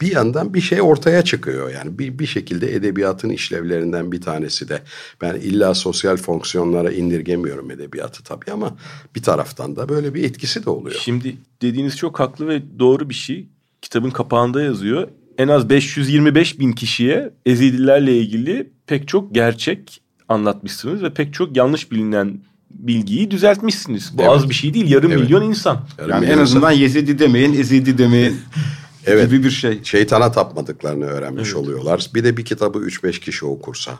bir 0.00 0.12
yandan 0.12 0.54
bir 0.54 0.60
şey 0.60 0.82
ortaya 0.82 1.22
çıkıyor. 1.22 1.70
Yani 1.70 1.98
bir, 1.98 2.18
bir 2.18 2.26
şekilde 2.26 2.74
edebiyatın 2.74 3.28
işlevlerinden 3.30 4.12
bir 4.12 4.20
tanesi 4.20 4.68
de. 4.68 4.82
Ben 5.20 5.34
illa 5.34 5.74
sosyal 5.74 6.16
fonksiyonlara 6.16 6.92
indirgemiyorum 6.92 7.70
edebiyatı 7.70 8.22
tabii 8.22 8.52
ama 8.52 8.76
bir 9.16 9.22
taraftan 9.22 9.76
da 9.76 9.88
böyle 9.88 10.14
bir 10.14 10.24
etkisi 10.24 10.64
de 10.66 10.70
oluyor. 10.70 10.96
Şimdi 11.00 11.36
dediğiniz 11.62 11.96
çok 11.96 12.20
haklı 12.20 12.48
ve 12.48 12.62
doğru 12.78 13.08
bir 13.10 13.14
şey. 13.14 13.46
Kitabın 13.82 14.10
kapağında 14.10 14.62
yazıyor. 14.62 15.08
En 15.38 15.48
az 15.48 15.68
525 15.70 16.58
bin 16.58 16.72
kişiye 16.72 17.30
Ezidilerle 17.46 18.18
ilgili 18.18 18.70
pek 18.86 19.08
çok 19.08 19.34
gerçek 19.34 20.00
anlatmışsınız 20.28 21.02
ve 21.02 21.14
pek 21.14 21.34
çok 21.34 21.56
yanlış 21.56 21.92
bilinen 21.92 22.38
bilgiyi 22.70 23.30
düzeltmişsiniz. 23.30 24.12
Bu 24.18 24.22
Evet. 24.22 24.30
az 24.30 24.48
bir 24.48 24.54
şey 24.54 24.74
değil. 24.74 24.90
Yarım 24.90 25.12
Evet. 25.12 25.22
milyon 25.22 25.42
insan. 25.42 25.80
Yani 25.98 26.10
Yani 26.10 26.22
bir 26.22 26.26
en 26.26 26.32
insan 26.32 26.42
azından 26.42 26.70
Yezidi 26.70 27.18
demeyin, 27.18 27.52
Ezidi 27.52 27.98
demeyin 27.98 28.36
Evet. 29.06 29.30
gibi 29.30 29.44
bir 29.44 29.50
şey. 29.50 29.84
şeytana 29.84 30.32
tapmadıklarını 30.32 31.04
öğrenmiş 31.04 31.54
oluyorlar. 31.54 32.10
Bir 32.14 32.24
de 32.24 32.36
bir 32.36 32.44
kitabı 32.44 32.78
3-5 32.78 33.20
kişi 33.20 33.46
okursa 33.46 33.98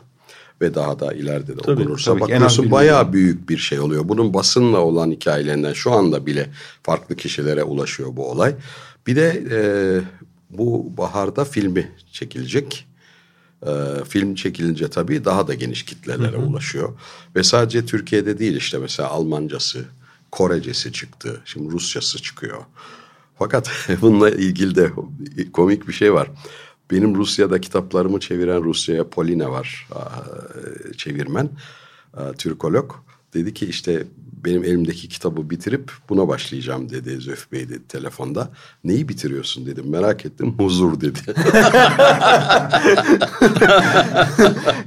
ve 0.61 0.75
daha 0.75 0.99
da 0.99 1.13
ileride 1.13 1.57
de 1.57 1.61
Tabii, 1.61 1.81
okunursa 1.81 2.11
tabii 2.11 2.21
bakıyorsun 2.21 2.71
bayağı 2.71 3.13
büyük 3.13 3.49
bir 3.49 3.57
şey 3.57 3.79
oluyor. 3.79 4.09
Bunun 4.09 4.33
basınla 4.33 4.77
olan 4.77 5.11
hikayelerinden 5.11 5.73
şu 5.73 5.91
anda 5.91 6.25
bile 6.25 6.49
farklı 6.83 7.15
kişilere 7.15 7.63
ulaşıyor 7.63 8.09
bu 8.15 8.31
olay. 8.31 8.55
Bir 9.07 9.15
de 9.15 9.43
e, 9.51 9.59
bu 10.49 10.97
baharda 10.97 11.45
filmi 11.45 11.91
çekilecek. 12.11 12.87
E, 13.67 13.71
film 14.09 14.35
çekilince 14.35 14.87
tabii 14.87 15.25
daha 15.25 15.47
da 15.47 15.53
geniş 15.53 15.83
kitlelere 15.83 16.37
ulaşıyor. 16.37 16.93
Ve 17.35 17.43
sadece 17.43 17.85
Türkiye'de 17.85 18.39
değil 18.39 18.55
işte 18.55 18.77
mesela 18.77 19.09
Almancası, 19.09 19.85
Korecesi 20.31 20.93
çıktı. 20.93 21.41
Şimdi 21.45 21.71
Rusçası 21.71 22.21
çıkıyor. 22.21 22.57
Fakat 23.39 23.71
bununla 24.01 24.29
ilgili 24.29 24.75
de 24.75 24.91
komik 25.53 25.87
bir 25.87 25.93
şey 25.93 26.13
var. 26.13 26.31
Benim 26.91 27.15
Rusya'da 27.15 27.61
kitaplarımı 27.61 28.19
çeviren 28.19 28.63
Rusya'ya 28.63 29.09
Polina 29.09 29.51
var 29.51 29.87
çevirmen, 30.97 31.49
Türkolog. 32.37 32.91
Dedi 33.33 33.53
ki 33.53 33.65
işte 33.65 34.07
benim 34.45 34.63
elimdeki 34.63 35.09
kitabı 35.09 35.49
bitirip 35.49 35.91
buna 36.09 36.27
başlayacağım 36.27 36.89
dedi 36.89 37.17
Zöf 37.21 37.51
Bey 37.51 37.69
dedi 37.69 37.87
telefonda. 37.87 38.49
Neyi 38.83 39.09
bitiriyorsun 39.09 39.65
dedim 39.65 39.89
merak 39.89 40.25
ettim 40.25 40.55
huzur 40.57 41.01
dedi. 41.01 41.19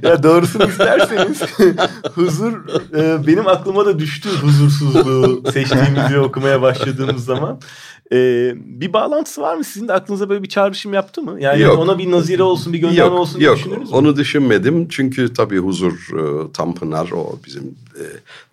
ya 0.07 0.23
doğrusunu 0.23 0.69
isterseniz 0.69 1.41
huzur 2.15 2.53
e, 2.97 3.27
benim 3.27 3.47
aklıma 3.47 3.85
da 3.85 3.99
düştü 3.99 4.29
huzursuzluğu 4.41 5.43
seçtiğimizi 5.51 6.19
okumaya 6.19 6.61
başladığımız 6.61 7.25
zaman. 7.25 7.59
E, 8.11 8.51
bir 8.55 8.93
bağlantısı 8.93 9.41
var 9.41 9.55
mı? 9.55 9.63
Sizin 9.63 9.87
de 9.87 9.93
aklınıza 9.93 10.29
böyle 10.29 10.43
bir 10.43 10.49
çağrışım 10.49 10.93
yaptı 10.93 11.21
mı? 11.21 11.37
Yani 11.41 11.61
Yok. 11.61 11.79
ona 11.79 11.97
bir 11.97 12.11
nazire 12.11 12.43
olsun, 12.43 12.73
bir 12.73 12.77
gönderme 12.79 13.03
yok, 13.03 13.19
olsun 13.19 13.39
diye 13.39 13.49
yok. 13.49 13.57
düşündünüz 13.57 13.89
mü? 13.89 13.95
Onu 13.97 14.15
düşünmedim 14.15 14.87
çünkü 14.87 15.33
tabii 15.33 15.57
Huzur 15.57 15.93
e, 15.93 16.51
Tanpınar 16.51 17.11
o 17.11 17.39
bizim 17.45 17.63
e, 17.95 18.03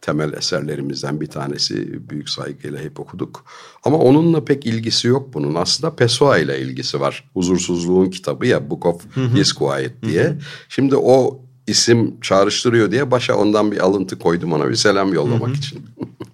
temel 0.01 0.33
eserlerimizden 0.33 1.21
bir 1.21 1.27
tanesi. 1.27 2.09
Büyük 2.11 2.29
saygıyla 2.29 2.81
hep 2.81 3.01
okuduk. 3.01 3.45
Ama 3.85 3.99
onunla 3.99 4.45
pek 4.45 4.67
ilgisi 4.67 5.09
yok 5.09 5.35
bunun. 5.35 5.55
Aslında 5.55 5.97
Pessoa 5.97 6.39
ile 6.39 6.61
ilgisi 6.61 7.01
var. 7.01 7.25
Huzursuzluğun 7.35 8.11
kitabı 8.11 8.47
ya 8.47 8.71
Book 8.71 8.87
of 8.87 9.03
Disquiet 9.37 10.03
diye. 10.03 10.39
Şimdi 10.69 10.97
o 10.97 11.41
isim 11.67 12.21
çağrıştırıyor 12.21 12.91
diye 12.91 13.11
başa 13.11 13.37
ondan 13.37 13.73
bir 13.73 13.79
alıntı 13.79 14.19
koydum 14.19 14.53
ona 14.53 14.69
bir 14.71 14.75
selam 14.75 15.15
yollamak 15.15 15.57
için. 15.57 15.87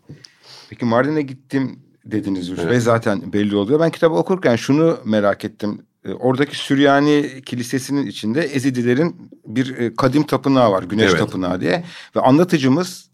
Peki 0.71 0.85
Mardin'e 0.85 1.23
gittim 1.23 1.79
dediniz 2.05 2.47
Zülfü 2.47 2.71
Bey 2.71 2.81
zaten 2.81 3.33
belli 3.33 3.57
oluyor. 3.57 3.81
Ben 3.81 3.91
kitabı 3.91 4.15
okurken 4.15 4.57
şunu 4.57 4.99
merak 5.05 5.45
ettim. 5.45 5.83
E, 6.05 6.13
Oradaki 6.13 6.57
Süryani 6.57 7.43
Kilisesi'nin 7.47 8.07
içinde 8.07 8.41
Ezidilerin 8.41 9.31
bir 9.47 9.79
e, 9.79 9.95
kadim 9.95 10.23
tapınağı 10.23 10.73
var. 10.73 10.83
Güneş 10.83 11.11
Evet. 11.11 11.19
Tapınağı 11.19 11.61
diye. 11.61 11.85
Ve 12.17 12.21
anlatıcımız 12.21 13.12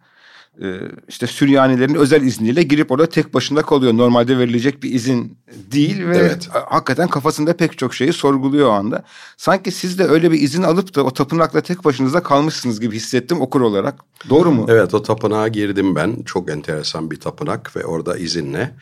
işte 1.08 1.26
Süryanilerin 1.26 1.94
özel 1.94 2.22
izniyle 2.22 2.62
girip 2.62 2.90
orada 2.90 3.06
tek 3.06 3.34
başına 3.34 3.62
kalıyor. 3.62 3.92
Normalde 3.96 4.38
verilecek 4.38 4.82
bir 4.82 4.94
izin 4.94 5.38
değil 5.72 6.06
ve 6.06 6.18
Evet. 6.18 6.48
hakikaten 6.52 7.08
kafasında 7.08 7.56
pek 7.56 7.78
çok 7.78 7.94
şeyi 7.94 8.12
sorguluyor 8.12 8.68
o 8.68 8.72
anda. 8.72 9.04
Sanki 9.36 9.70
siz 9.70 9.98
de 9.98 10.04
öyle 10.04 10.30
bir 10.30 10.40
izin 10.40 10.62
alıp 10.62 10.94
da 10.94 11.02
o 11.04 11.10
tapınakla 11.10 11.60
tek 11.60 11.84
başınıza 11.84 12.22
kalmışsınız 12.22 12.80
gibi 12.80 12.96
hissettim 12.96 13.40
okur 13.40 13.60
olarak. 13.60 14.00
Doğru 14.30 14.50
mu? 14.50 14.66
Evet 14.68 14.94
o 14.94 15.02
tapınağa 15.02 15.48
girdim 15.48 15.94
ben. 15.94 16.22
Çok 16.22 16.50
enteresan 16.50 17.10
bir 17.10 17.20
tapınak 17.20 17.76
ve 17.76 17.84
orada 17.84 18.16
izinle 18.18 18.74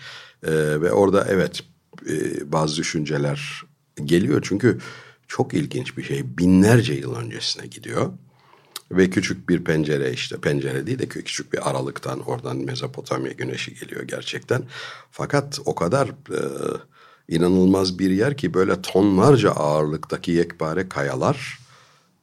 e, 0.42 0.52
ve 0.80 0.92
orada 0.92 1.26
evet 1.28 1.60
e, 2.10 2.12
bazı 2.52 2.76
düşünceler 2.76 3.62
geliyor. 4.04 4.44
Çünkü 4.48 4.78
çok 5.28 5.54
ilginç 5.54 5.96
bir 5.98 6.02
şey. 6.02 6.38
Binlerce 6.38 6.94
yıl 6.94 7.16
öncesine 7.16 7.66
gidiyor. 7.66 8.12
Ve 8.90 9.10
küçük 9.10 9.48
bir 9.48 9.64
pencere 9.64 10.12
işte 10.12 10.36
pencere 10.36 10.86
değil 10.86 10.98
de 10.98 11.06
küçük 11.06 11.52
bir 11.52 11.70
aralıktan 11.70 12.20
oradan 12.20 12.56
Mezopotamya 12.56 13.32
güneşi 13.32 13.74
geliyor 13.74 14.02
gerçekten. 14.02 14.62
Fakat 15.10 15.58
o 15.64 15.74
kadar 15.74 16.08
e, 16.08 16.40
inanılmaz 17.28 17.98
bir 17.98 18.10
yer 18.10 18.36
ki 18.36 18.54
böyle 18.54 18.82
tonlarca 18.82 19.50
ağırlıktaki 19.50 20.30
yekpare 20.30 20.88
kayalar 20.88 21.58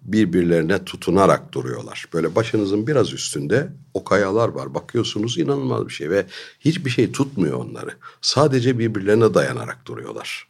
birbirlerine 0.04 0.86
tutunarak 0.86 1.54
duruyorlar. 1.54 2.06
Böyle 2.14 2.36
başınızın 2.36 2.88
biraz 2.88 3.14
üstünde 3.14 3.70
o 3.94 4.04
kayalar 4.04 4.50
var. 4.50 4.74
Bakıyorsunuz 4.74 5.38
inanılmaz 5.38 5.88
bir 5.88 5.94
şey 5.94 6.10
ve 6.10 6.26
hiçbir 6.60 6.90
şey 6.90 7.12
tutmuyor 7.12 7.60
onları. 7.60 7.92
Sadece 8.22 8.80
birbirlerine 8.80 9.34
dayanarak 9.34 9.86
duruyorlar. 9.86 10.48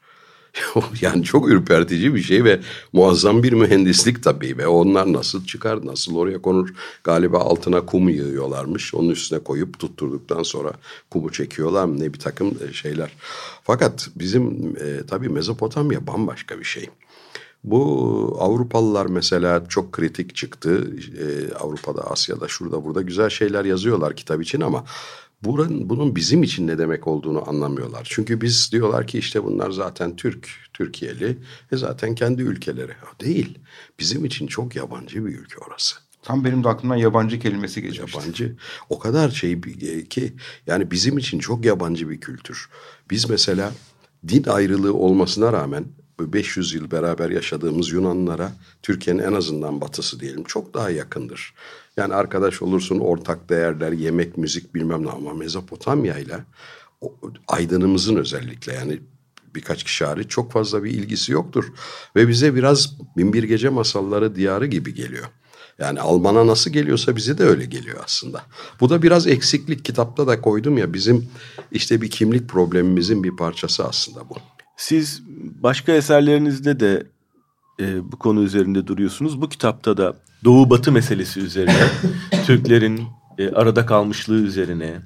yani 1.01 1.23
çok 1.23 1.49
ürpertici 1.49 2.15
bir 2.15 2.21
şey 2.21 2.43
ve 2.43 2.59
muazzam 2.93 3.43
bir 3.43 3.53
mühendislik 3.53 4.23
tabii 4.23 4.57
ve 4.57 4.67
onlar 4.67 5.13
nasıl 5.13 5.45
çıkar 5.45 5.85
nasıl 5.85 6.15
oraya 6.15 6.41
konur? 6.41 6.73
Galiba 7.03 7.39
altına 7.39 7.85
kum 7.85 8.09
yığıyorlarmış. 8.09 8.93
Onun 8.95 9.09
üstüne 9.09 9.39
koyup 9.39 9.79
tutturduktan 9.79 10.43
sonra 10.43 10.73
kumu 11.09 11.31
çekiyorlar 11.31 11.99
ne 11.99 12.13
bir 12.13 12.19
takım 12.19 12.57
şeyler. 12.73 13.11
Fakat 13.63 14.09
bizim 14.15 14.75
e, 14.77 15.05
tabii 15.07 15.29
Mezopotamya 15.29 16.07
bambaşka 16.07 16.59
bir 16.59 16.63
şey. 16.63 16.89
Bu 17.63 18.37
Avrupalılar 18.39 19.05
mesela 19.05 19.63
çok 19.69 19.91
kritik 19.91 20.35
çıktı. 20.35 20.93
Ee, 21.19 21.53
Avrupa'da, 21.53 22.01
Asya'da, 22.11 22.47
şurada 22.47 22.85
burada 22.85 23.01
güzel 23.01 23.29
şeyler 23.29 23.65
yazıyorlar 23.65 24.15
kitap 24.15 24.41
için 24.41 24.61
ama 24.61 24.83
buranın, 25.43 25.89
bunun 25.89 26.15
bizim 26.15 26.43
için 26.43 26.67
ne 26.67 26.77
demek 26.77 27.07
olduğunu 27.07 27.49
anlamıyorlar. 27.49 28.07
Çünkü 28.09 28.41
biz 28.41 28.69
diyorlar 28.71 29.07
ki 29.07 29.17
işte 29.17 29.43
bunlar 29.43 29.71
zaten 29.71 30.15
Türk, 30.15 30.49
Türkiye'li 30.73 31.37
ve 31.71 31.77
zaten 31.77 32.15
kendi 32.15 32.41
ülkeleri. 32.41 32.91
Değil. 33.19 33.59
Bizim 33.99 34.25
için 34.25 34.47
çok 34.47 34.75
yabancı 34.75 35.25
bir 35.25 35.39
ülke 35.39 35.57
orası. 35.67 35.95
Tam 36.23 36.45
benim 36.45 36.63
de 36.63 36.69
aklımdan 36.69 36.95
yabancı 36.95 37.39
kelimesi 37.39 37.81
geçmişti. 37.81 38.19
Yabancı. 38.19 38.55
O 38.89 38.99
kadar 38.99 39.29
şey 39.29 39.63
bir- 39.63 40.05
ki 40.05 40.33
yani 40.67 40.91
bizim 40.91 41.17
için 41.17 41.39
çok 41.39 41.65
yabancı 41.65 42.09
bir 42.09 42.19
kültür. 42.19 42.69
Biz 43.11 43.29
mesela 43.29 43.71
din 44.27 44.43
ayrılığı 44.43 44.93
olmasına 44.93 45.53
rağmen 45.53 45.85
500 46.19 46.73
yıl 46.73 46.91
beraber 46.91 47.29
yaşadığımız 47.29 47.91
Yunanlara 47.91 48.51
Türkiye'nin 48.81 49.23
en 49.23 49.33
azından 49.33 49.81
batısı 49.81 50.19
diyelim 50.19 50.43
çok 50.43 50.73
daha 50.73 50.89
yakındır. 50.89 51.53
Yani 51.97 52.13
arkadaş 52.13 52.61
olursun 52.61 52.99
ortak 52.99 53.49
değerler, 53.49 53.91
yemek, 53.91 54.37
müzik 54.37 54.75
bilmem 54.75 55.05
ne 55.05 55.09
ama 55.09 55.33
Mezopotamya 55.33 56.17
ile 56.17 56.39
aydınımızın 57.47 58.15
özellikle 58.15 58.73
yani 58.73 58.99
birkaç 59.55 59.83
kişi 59.83 60.05
hariç 60.05 60.29
çok 60.29 60.51
fazla 60.51 60.83
bir 60.83 60.91
ilgisi 60.91 61.31
yoktur. 61.31 61.73
Ve 62.15 62.27
bize 62.27 62.55
biraz 62.55 62.97
Binbir 63.17 63.43
Gece 63.43 63.69
Masalları 63.69 64.35
diyarı 64.35 64.65
gibi 64.65 64.93
geliyor. 64.93 65.25
Yani 65.79 66.01
Alman'a 66.01 66.47
nasıl 66.47 66.71
geliyorsa 66.71 67.15
bize 67.15 67.37
de 67.37 67.43
öyle 67.43 67.65
geliyor 67.65 67.97
aslında. 68.05 68.43
Bu 68.79 68.89
da 68.89 69.01
biraz 69.01 69.27
eksiklik 69.27 69.85
kitapta 69.85 70.27
da 70.27 70.41
koydum 70.41 70.77
ya 70.77 70.93
bizim 70.93 71.29
işte 71.71 72.01
bir 72.01 72.09
kimlik 72.09 72.49
problemimizin 72.49 73.23
bir 73.23 73.35
parçası 73.35 73.85
aslında 73.85 74.29
bu. 74.29 74.35
Siz 74.83 75.23
başka 75.63 75.91
eserlerinizde 75.91 76.79
de 76.79 77.07
e, 77.79 78.11
bu 78.11 78.19
konu 78.19 78.43
üzerinde 78.43 78.87
duruyorsunuz. 78.87 79.41
Bu 79.41 79.49
kitapta 79.49 79.97
da 79.97 80.15
Doğu 80.43 80.69
Batı 80.69 80.91
meselesi 80.91 81.39
üzerine, 81.39 81.87
Türklerin 82.45 83.03
e, 83.37 83.49
arada 83.49 83.85
kalmışlığı 83.85 84.41
üzerine 84.41 85.01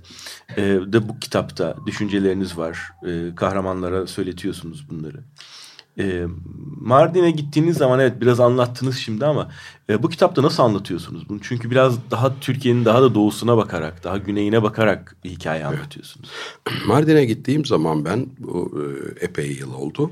e, 0.57 0.63
de 0.63 1.10
bu 1.10 1.19
kitapta 1.19 1.75
düşünceleriniz 1.86 2.57
var. 2.57 2.79
E, 3.07 3.36
kahramanlara 3.36 4.07
söyletiyorsunuz 4.07 4.89
bunları. 4.89 5.24
E, 5.99 6.25
Mardin'e 6.81 7.31
gittiğiniz 7.31 7.77
zaman 7.77 7.99
evet 7.99 8.21
biraz 8.21 8.39
anlattınız 8.39 8.97
şimdi 8.97 9.25
ama 9.25 9.51
e, 9.89 10.03
bu 10.03 10.09
kitapta 10.09 10.43
nasıl 10.43 10.63
anlatıyorsunuz 10.63 11.29
bunu? 11.29 11.39
Çünkü 11.41 11.71
biraz 11.71 12.11
daha 12.11 12.39
Türkiye'nin 12.39 12.85
daha 12.85 13.01
da 13.01 13.15
doğusuna 13.15 13.57
bakarak, 13.57 14.03
daha 14.03 14.17
güneyine 14.17 14.63
bakarak 14.63 15.15
hikaye 15.25 15.65
anlatıyorsunuz. 15.65 16.29
Mardin'e 16.87 17.25
gittiğim 17.25 17.65
zaman 17.65 18.05
ben 18.05 18.25
bu 18.39 18.81
e, 18.81 19.25
epey 19.25 19.51
yıl 19.51 19.73
oldu. 19.73 20.11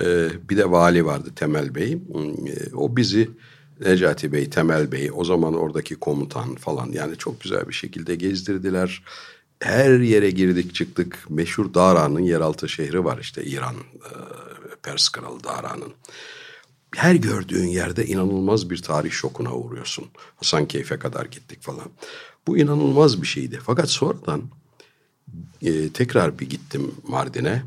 E, 0.00 0.28
bir 0.50 0.56
de 0.56 0.70
vali 0.70 1.04
vardı 1.04 1.30
Temel 1.36 1.74
Bey. 1.74 1.92
E, 1.92 2.74
o 2.74 2.96
bizi 2.96 3.30
Necati 3.80 4.32
Bey, 4.32 4.50
Temel 4.50 4.92
Bey, 4.92 5.10
o 5.14 5.24
zaman 5.24 5.54
oradaki 5.54 5.94
komutan 5.94 6.54
falan 6.54 6.92
yani 6.92 7.16
çok 7.16 7.40
güzel 7.40 7.68
bir 7.68 7.74
şekilde 7.74 8.14
gezdirdiler. 8.14 9.02
Her 9.60 10.00
yere 10.00 10.30
girdik 10.30 10.74
çıktık. 10.74 11.26
Meşhur 11.28 11.74
Dara'nın 11.74 12.20
yeraltı 12.20 12.68
şehri 12.68 13.04
var 13.04 13.18
işte 13.20 13.44
İran, 13.44 13.74
e, 13.74 14.10
Pers 14.82 15.08
Kralı 15.08 15.44
Dara'nın. 15.44 15.92
Her 16.94 17.14
gördüğün 17.14 17.66
yerde 17.66 18.06
inanılmaz 18.06 18.70
bir 18.70 18.82
tarih 18.82 19.10
şokuna 19.10 19.54
uğruyorsun. 19.54 20.04
Hasankeyf'e 20.36 20.98
kadar 20.98 21.26
gittik 21.26 21.62
falan. 21.62 21.90
Bu 22.46 22.58
inanılmaz 22.58 23.22
bir 23.22 23.26
şeydi. 23.26 23.60
Fakat 23.62 23.90
sonradan 23.90 24.42
e, 25.62 25.92
tekrar 25.92 26.38
bir 26.38 26.50
gittim 26.50 26.94
Mardin'e. 27.08 27.62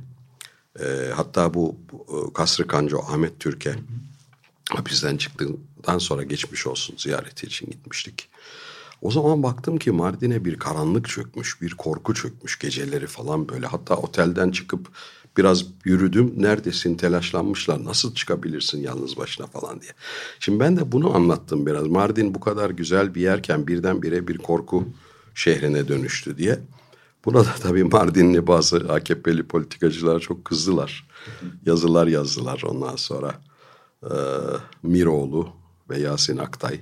E, 0.79 1.11
hatta 1.15 1.53
bu 1.53 1.75
e, 1.91 2.33
Kasrı 2.33 2.67
Kanco 2.67 2.99
Ahmet 2.99 3.39
Türk'e 3.39 3.75
hapisten 4.69 5.17
çıktıktan 5.17 5.97
sonra 5.97 6.23
geçmiş 6.23 6.67
olsun 6.67 6.95
ziyareti 6.97 7.45
için 7.47 7.71
gitmiştik. 7.71 8.29
O 9.01 9.11
zaman 9.11 9.43
baktım 9.43 9.77
ki 9.77 9.91
Mardin'e 9.91 10.45
bir 10.45 10.59
karanlık 10.59 11.09
çökmüş, 11.09 11.61
bir 11.61 11.71
korku 11.71 12.13
çökmüş 12.13 12.59
geceleri 12.59 13.07
falan 13.07 13.49
böyle. 13.49 13.67
Hatta 13.67 13.95
otelden 13.95 14.51
çıkıp 14.51 14.87
biraz 15.37 15.65
yürüdüm. 15.85 16.33
Neredesin 16.37 16.95
telaşlanmışlar 16.95 17.85
nasıl 17.85 18.15
çıkabilirsin 18.15 18.81
yalnız 18.81 19.17
başına 19.17 19.47
falan 19.47 19.81
diye. 19.81 19.91
Şimdi 20.39 20.59
ben 20.59 20.77
de 20.77 20.91
bunu 20.91 21.15
anlattım 21.15 21.65
biraz. 21.65 21.87
Mardin 21.87 22.35
bu 22.35 22.39
kadar 22.39 22.69
güzel 22.69 23.15
bir 23.15 23.21
yerken 23.21 23.67
birdenbire 23.67 24.27
bir 24.27 24.37
korku 24.37 24.85
şehrine 25.35 25.87
dönüştü 25.87 26.37
diye. 26.37 26.59
Buna 27.25 27.45
da 27.45 27.55
tabii 27.61 27.83
Mardinli 27.83 28.47
bazı 28.47 28.77
AKP'li 28.77 29.43
politikacılar 29.43 30.19
çok 30.19 30.45
kızdılar. 30.45 31.07
Yazılar 31.65 32.07
yazdılar 32.07 32.61
ondan 32.65 32.95
sonra. 32.95 33.35
Ee, 34.03 34.07
Miroğlu 34.83 35.49
ve 35.89 35.99
Yasin 35.99 36.37
Aktay 36.37 36.79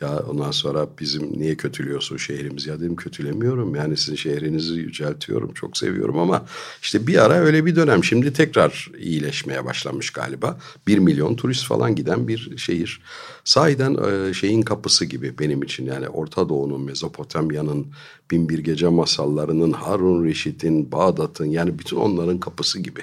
ya 0.00 0.18
ondan 0.30 0.50
sonra 0.50 0.88
bizim 1.00 1.40
niye 1.40 1.56
kötülüyorsun 1.56 2.16
şehrimizi? 2.16 2.70
Ya 2.70 2.80
dedim 2.80 2.96
kötülemiyorum. 2.96 3.74
Yani 3.74 3.96
sizin 3.96 4.16
şehrinizi 4.16 4.72
yüceltiyorum. 4.72 5.54
Çok 5.54 5.76
seviyorum 5.76 6.18
ama 6.18 6.46
işte 6.82 7.06
bir 7.06 7.24
ara 7.24 7.34
öyle 7.34 7.66
bir 7.66 7.76
dönem. 7.76 8.04
Şimdi 8.04 8.32
tekrar 8.32 8.90
iyileşmeye 8.98 9.64
başlamış 9.64 10.10
galiba. 10.10 10.58
Bir 10.86 10.98
milyon 10.98 11.36
turist 11.36 11.66
falan 11.66 11.94
giden 11.94 12.28
bir 12.28 12.56
şehir. 12.56 13.00
Sahiden 13.44 13.96
e, 14.30 14.34
şeyin 14.34 14.62
kapısı 14.62 15.04
gibi 15.04 15.38
benim 15.38 15.62
için. 15.62 15.86
Yani 15.86 16.08
Orta 16.08 16.48
Doğu'nun, 16.48 16.80
Mezopotamya'nın, 16.80 17.86
Binbir 18.30 18.58
Gece 18.58 18.88
masallarının, 18.88 19.72
Harun 19.72 20.24
Reşit'in, 20.24 20.92
Bağdat'ın 20.92 21.46
yani 21.46 21.78
bütün 21.78 21.96
onların 21.96 22.40
kapısı 22.40 22.78
gibi. 22.78 23.00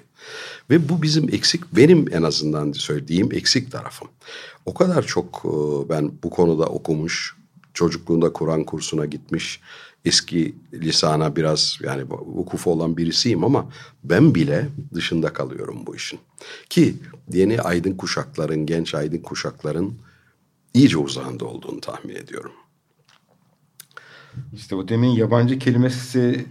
Ve 0.69 0.89
bu 0.89 1.01
bizim 1.01 1.29
eksik, 1.33 1.75
benim 1.75 2.05
en 2.11 2.23
azından 2.23 2.71
söylediğim 2.71 3.33
eksik 3.33 3.71
tarafım. 3.71 4.07
O 4.65 4.73
kadar 4.73 5.05
çok 5.05 5.45
e, 5.45 5.89
ben 5.89 6.11
bu 6.23 6.29
konuda 6.29 6.65
okumuş, 6.65 7.35
çocukluğunda 7.73 8.33
Kur'an 8.33 8.63
kursuna 8.63 9.05
gitmiş, 9.05 9.61
eski 10.05 10.55
lisana 10.73 11.35
biraz 11.35 11.77
yani 11.81 12.03
vukufu 12.09 12.71
olan 12.71 12.97
birisiyim 12.97 13.43
ama 13.43 13.69
ben 14.03 14.35
bile 14.35 14.69
dışında 14.93 15.33
kalıyorum 15.33 15.87
bu 15.87 15.95
işin. 15.95 16.19
Ki 16.69 16.95
yeni 17.31 17.61
aydın 17.61 17.93
kuşakların, 17.93 18.65
genç 18.65 18.95
aydın 18.95 19.17
kuşakların 19.17 19.93
iyice 20.73 20.97
uzağında 20.97 21.45
olduğunu 21.45 21.81
tahmin 21.81 22.15
ediyorum. 22.15 22.51
İşte 24.53 24.75
o 24.75 24.87
demin 24.87 25.09
yabancı 25.09 25.59
kelimesi 25.59 26.45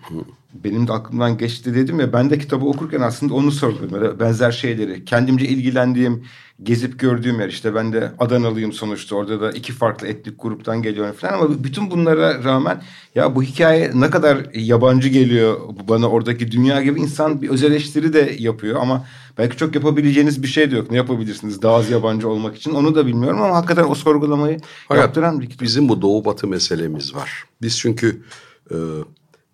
benim 0.64 0.88
de 0.88 0.92
aklımdan 0.92 1.38
geçti 1.38 1.74
dedim 1.74 2.00
ya 2.00 2.12
ben 2.12 2.30
de 2.30 2.38
kitabı 2.38 2.64
okurken 2.64 3.00
aslında 3.00 3.34
onu 3.34 3.50
sordum. 3.50 4.18
Benzer 4.20 4.52
şeyleri 4.52 5.04
kendimce 5.04 5.46
ilgilendiğim 5.46 6.24
gezip 6.62 6.98
gördüğüm 6.98 7.40
yer 7.40 7.48
işte 7.48 7.74
ben 7.74 7.92
de 7.92 8.12
Adanalıyım 8.18 8.72
sonuçta 8.72 9.16
orada 9.16 9.40
da 9.40 9.52
iki 9.52 9.72
farklı 9.72 10.06
etnik 10.06 10.42
gruptan 10.42 10.82
geliyorum 10.82 11.14
falan 11.14 11.32
ama 11.32 11.64
bütün 11.64 11.90
bunlara 11.90 12.44
rağmen 12.44 12.82
ya 13.14 13.34
bu 13.34 13.42
hikaye 13.42 13.90
ne 13.94 14.10
kadar 14.10 14.54
yabancı 14.54 15.08
geliyor 15.08 15.60
bana 15.88 16.10
oradaki 16.10 16.52
dünya 16.52 16.82
gibi 16.82 17.00
insan 17.00 17.42
bir 17.42 17.48
öz 17.48 17.62
eleştiri 17.62 18.12
de 18.12 18.36
yapıyor 18.38 18.80
ama 18.80 19.04
belki 19.38 19.56
çok 19.56 19.74
yapabileceğiniz 19.74 20.42
bir 20.42 20.48
şey 20.48 20.70
de 20.70 20.76
yok. 20.76 20.90
Ne 20.90 20.96
yapabilirsiniz 20.96 21.62
daha 21.62 21.74
az 21.74 21.90
yabancı 21.90 22.28
olmak 22.28 22.56
için 22.56 22.70
onu 22.70 22.94
da 22.94 23.06
bilmiyorum 23.06 23.42
ama 23.42 23.56
hakikaten 23.56 23.84
o 23.84 23.94
sorgulamayı 23.94 24.60
Hayat, 24.88 25.02
yaptıran 25.02 25.40
bir 25.40 25.46
kitap. 25.46 25.62
Bizim 25.62 25.88
bu 25.88 26.02
doğu 26.02 26.24
batı 26.24 26.46
meselemiz 26.46 27.14
var. 27.14 27.44
Biz 27.62 27.78
çünkü 27.78 28.22
e, 28.70 28.76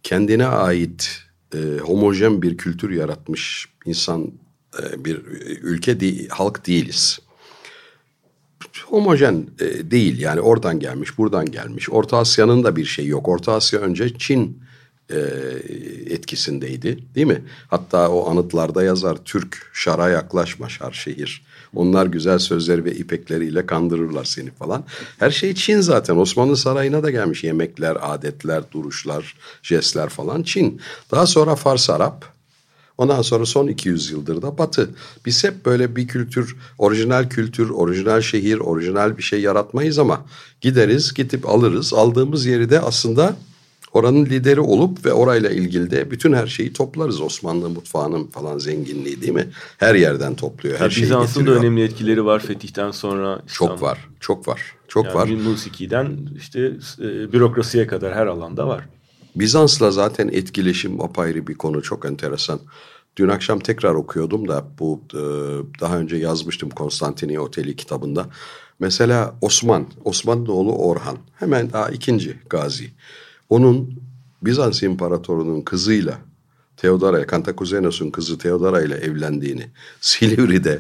kendine 0.03 0.47
ait 0.47 1.23
e, 1.55 1.59
homojen 1.79 2.43
bir 2.43 2.57
kültür 2.57 2.91
yaratmış 2.91 3.69
insan 3.85 4.33
e, 4.83 5.05
bir 5.05 5.17
ülke 5.63 6.01
değil, 6.01 6.29
halk 6.29 6.67
değiliz. 6.67 7.19
Homojen 8.87 9.47
e, 9.61 9.91
değil 9.91 10.21
yani 10.21 10.41
oradan 10.41 10.81
gelmiş, 10.81 11.19
buradan 11.19 11.51
gelmiş. 11.51 11.91
Orta 11.91 12.19
Asya'nın 12.19 12.65
da 12.65 12.77
bir 12.77 12.85
şey 12.85 13.07
yok. 13.07 13.29
Orta 13.29 13.53
Asya 13.53 13.81
önce 13.81 14.19
Çin 14.19 14.62
e, 15.13 15.19
etkisindeydi 16.15 16.99
değil 17.15 17.27
mi? 17.27 17.43
Hatta 17.69 18.09
o 18.09 18.31
anıtlarda 18.31 18.83
yazar 18.83 19.17
Türk 19.25 19.71
şara 19.73 20.09
yaklaşma 20.09 20.69
şar 20.69 20.93
şehir. 20.93 21.43
Onlar 21.75 22.07
güzel 22.07 22.39
sözler 22.39 22.85
ve 22.85 22.95
ipekleriyle 22.95 23.67
kandırırlar 23.67 24.25
seni 24.25 24.51
falan. 24.51 24.85
Her 25.19 25.31
şey 25.31 25.55
Çin 25.55 25.81
zaten. 25.81 26.17
Osmanlı 26.17 26.57
sarayına 26.57 27.03
da 27.03 27.11
gelmiş 27.11 27.45
yemekler, 27.45 27.97
adetler, 28.01 28.63
duruşlar, 28.73 29.35
jestler 29.63 30.09
falan 30.09 30.43
Çin. 30.43 30.81
Daha 31.11 31.27
sonra 31.27 31.57
Fars 31.57 31.91
Arap, 31.91 32.33
Ondan 32.99 33.23
sonra 33.23 33.47
son 33.47 33.69
200 33.69 34.11
yıldır 34.11 34.43
da 34.43 34.59
Batı. 34.59 34.91
Biz 35.27 35.45
hep 35.45 35.67
böyle 35.67 35.97
bir 35.97 36.09
kültür, 36.09 36.57
orijinal 36.79 37.29
kültür, 37.29 37.71
orijinal 37.71 38.21
şehir, 38.21 38.59
orijinal 38.59 39.19
bir 39.19 39.23
şey 39.23 39.41
yaratmayız 39.41 39.99
ama 39.99 40.25
gideriz, 40.61 41.15
gidip 41.15 41.49
alırız. 41.49 41.95
Aldığımız 41.95 42.47
yeri 42.47 42.71
de 42.71 42.81
aslında 42.81 43.37
oranın 43.93 44.27
lideri 44.27 44.61
olup 44.61 45.07
ve 45.07 45.13
orayla 45.13 45.51
ilgili 45.51 45.91
de 45.91 46.11
bütün 46.11 46.33
her 46.33 46.47
şeyi 46.47 46.73
toplarız. 46.73 47.21
Osmanlı 47.21 47.71
mutfağının 47.71 48.27
falan 48.27 48.59
zenginliği 48.59 49.21
değil 49.21 49.33
mi? 49.33 49.49
Her 49.79 49.95
yerden 49.95 50.35
topluyor. 50.35 50.81
Her 50.81 50.91
şeyi 50.91 51.05
Bizans'ın 51.05 51.47
da 51.47 51.51
önemli 51.51 51.83
etkileri 51.83 52.25
var 52.25 52.41
fetihten 52.41 52.91
sonra. 52.91 53.43
İstanbul. 53.47 53.75
Çok 53.75 53.83
var, 53.83 54.09
çok 54.21 54.49
var, 54.49 54.75
çok 54.89 55.05
yani 55.05 55.15
var. 55.15 55.29
Musikiden 55.29 56.19
işte 56.37 56.61
e, 56.99 57.33
bürokrasiye 57.33 57.87
kadar 57.87 58.15
her 58.15 58.27
alanda 58.27 58.69
var. 58.69 58.89
Bizans'la 59.37 59.91
zaten 59.91 60.29
etkileşim 60.29 61.01
apayrı 61.01 61.47
bir 61.47 61.55
konu 61.55 61.83
çok 61.83 62.05
enteresan. 62.05 62.61
Dün 63.17 63.29
akşam 63.29 63.59
tekrar 63.59 63.95
okuyordum 63.95 64.49
da 64.49 64.65
bu 64.79 65.01
e, 65.15 65.21
daha 65.81 65.99
önce 65.99 66.17
yazmıştım 66.17 66.71
Konstantini 66.71 67.41
Oteli 67.41 67.77
kitabında. 67.77 68.27
Mesela 68.81 69.35
Osman, 69.41 69.87
Osman'ın 70.05 70.47
oğlu 70.47 70.77
Orhan 70.77 71.17
hemen 71.39 71.73
daha 71.73 71.89
ikinci 71.89 72.39
gazi. 72.51 72.91
Onun 73.53 73.95
Bizans 74.43 74.83
İmparatorunun 74.83 75.61
kızıyla 75.61 76.19
Theodora, 76.77 77.27
Kantakuzenos'un 77.27 78.11
kızı 78.11 78.39
Theodora 78.39 78.83
ile 78.83 78.95
evlendiğini, 78.95 79.67
Silivri'de 80.01 80.79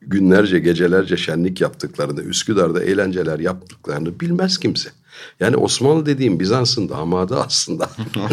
günlerce 0.00 0.58
gecelerce 0.58 1.16
şenlik 1.16 1.60
yaptıklarını, 1.60 2.22
Üsküdar'da 2.22 2.82
eğlenceler 2.82 3.38
yaptıklarını 3.38 4.20
bilmez 4.20 4.58
kimse. 4.58 4.90
Yani 5.40 5.56
Osmanlı 5.56 6.06
dediğim 6.06 6.40
Bizans'ın 6.40 6.88
damadı 6.88 7.40
aslında. 7.40 7.90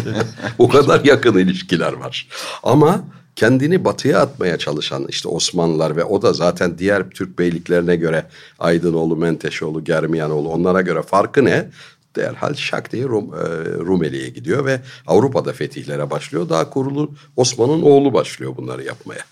o 0.58 0.68
kadar 0.68 1.04
yakın 1.04 1.38
ilişkiler 1.38 1.92
var. 1.92 2.28
Ama 2.62 3.04
kendini 3.36 3.84
batıya 3.84 4.20
atmaya 4.20 4.58
çalışan 4.58 5.06
işte 5.08 5.28
Osmanlılar 5.28 5.96
ve 5.96 6.04
o 6.04 6.22
da 6.22 6.32
zaten 6.32 6.78
diğer 6.78 7.10
Türk 7.10 7.38
beyliklerine 7.38 7.96
göre 7.96 8.26
Aydınoğlu, 8.58 9.16
Menteşoğlu, 9.16 9.84
Germiyanoğlu 9.84 10.48
onlara 10.48 10.80
göre 10.80 11.02
farkı 11.02 11.44
ne? 11.44 11.68
Derhal 12.16 12.54
şak 12.54 12.92
diye 12.92 13.04
Rum, 13.04 13.34
e, 13.34 13.38
Rumeli'ye 13.78 14.28
gidiyor 14.28 14.64
ve 14.64 14.80
Avrupa'da 15.06 15.52
fetihlere 15.52 16.10
başlıyor. 16.10 16.48
Daha 16.48 16.70
kurulu 16.70 17.14
Osman'ın 17.36 17.82
oğlu 17.82 18.12
başlıyor 18.12 18.56
bunları 18.56 18.84
yapmaya. 18.84 19.24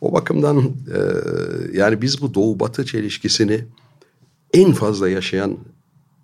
O 0.00 0.12
bakımdan 0.12 0.58
e, 0.58 0.98
yani 1.72 2.02
biz 2.02 2.22
bu 2.22 2.34
doğu 2.34 2.60
batı 2.60 2.86
çelişkisini 2.86 3.64
en 4.54 4.72
fazla 4.72 5.08
yaşayan 5.08 5.58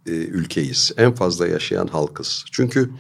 e, 0.06 0.10
ülkeyiz. 0.10 0.92
En 0.96 1.12
fazla 1.12 1.46
yaşayan 1.46 1.86
halkız. 1.86 2.44
Çünkü 2.52 2.90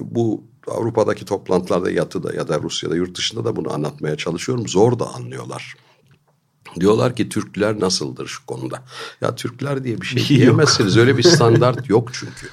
bu 0.00 0.44
Avrupa'daki 0.66 1.24
toplantılarda 1.24 1.90
yatıda 1.90 2.34
ya 2.34 2.48
da 2.48 2.60
Rusya'da 2.60 2.96
yurt 2.96 3.16
dışında 3.16 3.44
da 3.44 3.56
bunu 3.56 3.72
anlatmaya 3.72 4.16
çalışıyorum. 4.16 4.68
Zor 4.68 4.98
da 4.98 5.14
anlıyorlar. 5.14 5.76
Diyorlar 6.80 7.16
ki 7.16 7.28
Türkler 7.28 7.80
nasıldır 7.80 8.26
şu 8.26 8.46
konuda? 8.46 8.82
Ya 9.20 9.34
Türkler 9.34 9.84
diye 9.84 10.00
bir 10.00 10.06
şey 10.06 10.28
diyemezsiniz. 10.38 10.96
Öyle 10.96 11.18
bir 11.18 11.22
standart 11.22 11.88
yok 11.88 12.10
çünkü. 12.12 12.48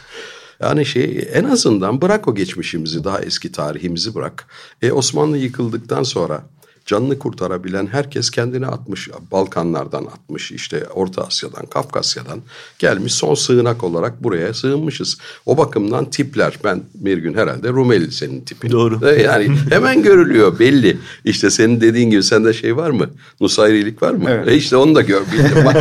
Yani 0.59 0.85
şey 0.85 1.29
en 1.33 1.43
azından 1.43 2.01
bırak 2.01 2.27
o 2.27 2.35
geçmişimizi 2.35 3.03
daha 3.03 3.21
eski 3.21 3.51
tarihimizi 3.51 4.15
bırak. 4.15 4.47
E, 4.81 4.91
Osmanlı 4.91 5.37
yıkıldıktan 5.37 6.03
sonra 6.03 6.43
canını 6.85 7.19
kurtarabilen 7.19 7.87
herkes 7.87 8.29
kendini 8.29 8.67
atmış. 8.67 9.09
Balkanlardan 9.31 10.05
atmış 10.05 10.51
işte 10.51 10.87
Orta 10.87 11.23
Asya'dan, 11.23 11.65
Kafkasya'dan 11.65 12.39
gelmiş 12.79 13.13
son 13.13 13.35
sığınak 13.35 13.83
olarak 13.83 14.23
buraya 14.23 14.53
sığınmışız. 14.53 15.17
O 15.45 15.57
bakımdan 15.57 16.09
tipler 16.09 16.59
ben 16.63 16.83
bir 16.95 17.17
gün 17.17 17.33
herhalde 17.33 17.69
Rumeli 17.69 18.11
senin 18.11 18.41
tipin. 18.41 18.71
Doğru. 18.71 19.09
E, 19.09 19.21
yani 19.21 19.57
hemen 19.69 20.03
görülüyor 20.03 20.59
belli. 20.59 20.97
İşte 21.25 21.49
senin 21.49 21.81
dediğin 21.81 22.09
gibi 22.09 22.23
sende 22.23 22.53
şey 22.53 22.77
var 22.77 22.89
mı? 22.89 23.09
Nusayrilik 23.41 24.03
var 24.03 24.13
mı? 24.13 24.29
Evet. 24.29 24.47
E 24.47 24.55
işte 24.55 24.75
onu 24.75 24.95
da 24.95 25.01
gör 25.01 25.21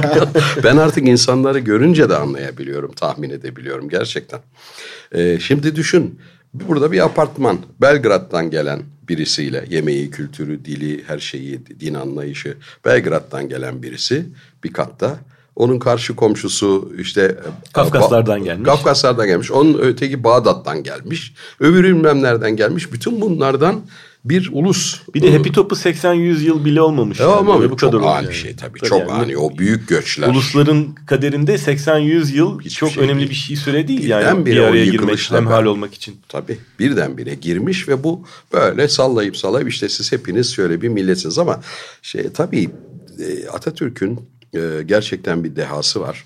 ben 0.64 0.76
artık 0.76 1.08
insanları 1.08 1.58
görünce 1.58 2.10
de 2.10 2.16
anlayabiliyorum, 2.16 2.92
tahmin 2.92 3.30
edebiliyorum 3.30 3.88
gerçekten. 3.88 4.40
E, 5.12 5.40
şimdi 5.40 5.76
düşün 5.76 6.18
burada 6.54 6.92
bir 6.92 7.04
apartman 7.04 7.58
Belgrad'dan 7.80 8.50
gelen 8.50 8.82
birisiyle 9.12 9.64
yemeği, 9.68 10.10
kültürü, 10.10 10.64
dili, 10.64 11.04
her 11.06 11.18
şeyi, 11.18 11.60
din 11.80 11.94
anlayışı 11.94 12.56
Belgrad'dan 12.84 13.48
gelen 13.48 13.82
birisi 13.82 14.26
bir 14.64 14.72
katta. 14.72 15.18
Onun 15.56 15.78
karşı 15.78 16.16
komşusu 16.16 16.92
işte 16.98 17.36
Kafkaslardan 17.72 18.44
gelmiş. 18.44 18.66
Kafkaslardan 18.66 19.26
gelmiş. 19.26 19.50
Onun 19.50 19.78
öteki 19.78 20.24
Bağdat'tan 20.24 20.82
gelmiş. 20.82 21.34
Öbürü 21.60 21.96
bilmem 21.96 22.22
nereden 22.22 22.56
gelmiş. 22.56 22.92
Bütün 22.92 23.20
bunlardan 23.20 23.80
bir 24.24 24.50
ulus. 24.52 25.00
Bir 25.14 25.22
de 25.22 25.36
Happy 25.36 25.50
Top'u 25.50 25.74
80-100 25.74 26.42
yıl 26.42 26.64
bile 26.64 26.80
olmamış. 26.80 27.20
Ya 27.20 27.28
ama 27.28 27.60
Böyle 27.60 27.72
bu 27.72 27.76
çok 27.76 27.94
ani 27.94 28.04
olmuş 28.04 28.20
bir 28.20 28.24
yani. 28.24 28.34
şey 28.34 28.56
tabii. 28.56 28.78
Tabii 28.78 28.88
çok 28.88 29.00
yani. 29.00 29.12
ani. 29.12 29.36
O 29.36 29.58
büyük 29.58 29.88
göçler. 29.88 30.28
Ulusların 30.28 30.94
kaderinde 31.06 31.54
80-100 31.54 32.34
yıl 32.34 32.60
Hiçbir 32.60 32.70
çok 32.70 32.90
şey 32.90 33.04
önemli 33.04 33.18
değil. 33.18 33.30
bir 33.30 33.34
şey 33.34 33.56
süre 33.56 33.88
değil 33.88 34.04
yani 34.08 34.22
Birdenbire 34.22 34.56
bir 34.56 34.60
araya 34.60 34.84
girmek, 34.84 35.30
hemhal 35.30 35.64
olmak 35.64 35.94
için. 35.94 36.16
Tabii 36.28 36.58
birdenbire 36.78 37.34
girmiş 37.34 37.88
ve 37.88 38.04
bu 38.04 38.24
böyle 38.52 38.88
sallayıp 38.88 39.36
sallayıp 39.36 39.68
işte 39.68 39.88
siz 39.88 40.12
hepiniz 40.12 40.52
şöyle 40.54 40.82
bir 40.82 40.88
milletsiniz 40.88 41.38
ama 41.38 41.60
şey 42.02 42.32
tabii 42.32 42.70
e, 43.18 43.48
Atatürk'ün 43.48 44.20
e, 44.54 44.60
gerçekten 44.86 45.44
bir 45.44 45.56
dehası 45.56 46.00
var 46.00 46.24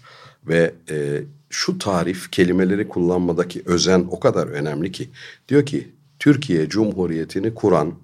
ve 0.48 0.74
e, 0.90 1.22
şu 1.50 1.78
tarif 1.78 2.30
kelimeleri 2.30 2.88
kullanmadaki 2.88 3.62
özen 3.66 4.06
o 4.11 4.20
kadar 4.20 4.46
önemli 4.46 4.92
ki 4.92 5.09
diyor 5.48 5.66
ki 5.66 5.88
Türkiye 6.18 6.68
Cumhuriyeti'ni 6.68 7.55
kuran 7.55 7.94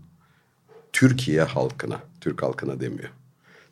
Türkiye 0.92 1.42
halkına, 1.42 2.00
Türk 2.20 2.42
halkına 2.42 2.80
demiyor. 2.80 3.10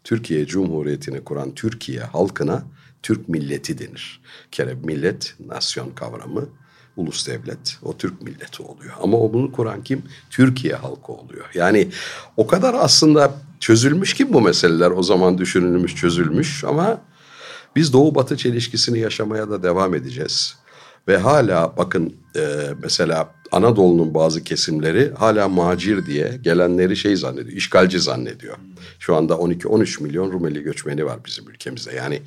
Türkiye 0.05 0.47
Cumhuriyeti'ni 0.47 1.25
kuran 1.25 1.55
Türkiye 1.55 2.01
halkına 2.01 2.63
Türk 3.03 3.29
milleti 3.29 3.79
denir. 3.79 4.21
Kere 4.51 4.75
millet, 4.75 5.35
nasyon 5.47 5.91
kavramı, 5.91 6.49
ulus 6.97 7.29
devlet, 7.29 7.79
o 7.83 7.97
Türk 7.97 8.23
milleti 8.23 8.63
oluyor. 8.63 8.95
Ama 9.03 9.19
o 9.19 9.33
bunu 9.33 9.53
kuran 9.53 9.83
kim? 9.85 10.03
Türkiye 10.31 10.75
halkı 10.75 11.13
oluyor. 11.13 11.51
Yani 11.55 11.89
o 12.37 12.47
kadar 12.47 12.75
aslında 12.75 13.35
çözülmüş 13.61 14.15
ki 14.15 14.33
bu 14.33 14.41
meseleler 14.41 14.91
o 14.91 15.03
zaman 15.03 15.39
düşünülmüş, 15.39 15.97
çözülmüş 15.97 16.65
ama 16.65 17.01
biz 17.77 17.93
Doğu 17.93 18.15
Batı 18.15 18.37
çelişkisini 18.37 18.99
yaşamaya 18.99 19.51
da 19.51 19.63
devam 19.63 19.95
edeceğiz. 19.95 20.57
Ve 21.09 21.17
hala 21.17 21.77
bakın 21.77 22.17
e, 22.37 22.41
mesela 22.83 23.35
Anadolu'nun 23.53 24.15
bazı 24.15 24.45
kesimleri 24.45 25.13
hala 25.19 25.49
macir 25.49 26.07
diye 26.07 26.39
gelenleri 26.43 26.97
şey 26.97 27.17
zannediyor, 27.17 27.57
işgalci 27.57 28.01
zannediyor. 28.01 28.57
Şu 28.99 29.17
anda 29.17 29.35
12-13 29.35 30.03
milyon 30.03 30.33
Rumeli 30.33 30.63
göçmeni 30.63 31.05
var 31.05 31.19
bizim 31.27 31.49
ülkemizde. 31.49 31.95
Yani 31.95 32.23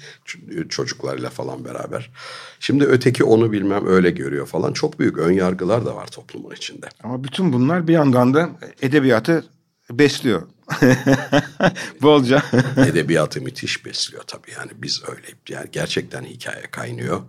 çocuklarıyla 0.70 1.30
falan 1.30 1.66
beraber. 1.66 2.12
Şimdi 2.60 2.86
öteki 2.86 3.24
onu 3.24 3.52
bilmem 3.52 3.88
öyle 3.88 4.12
görüyor 4.12 4.46
falan. 4.46 4.74
Çok 4.74 5.00
büyük 5.00 5.18
ön 5.18 5.32
yargılar 5.32 5.86
da 5.86 5.96
var 5.96 6.08
toplumun 6.08 6.52
içinde. 6.52 6.90
Ama 7.04 7.24
bütün 7.24 7.54
bunlar 7.54 7.88
bir 7.88 7.94
yandan 7.94 8.34
da 8.34 8.50
edebiyatı 8.82 9.46
besliyor. 9.92 10.42
Bolca. 12.02 12.44
Edebiyatı 12.78 13.42
müthiş 13.42 13.86
besliyor 13.86 14.24
tabii. 14.28 14.52
Yani 14.58 14.72
biz 14.76 15.04
öyle 15.08 15.28
yani 15.50 15.68
gerçekten 15.72 16.24
hikaye 16.24 16.64
kaynıyor. 16.72 17.22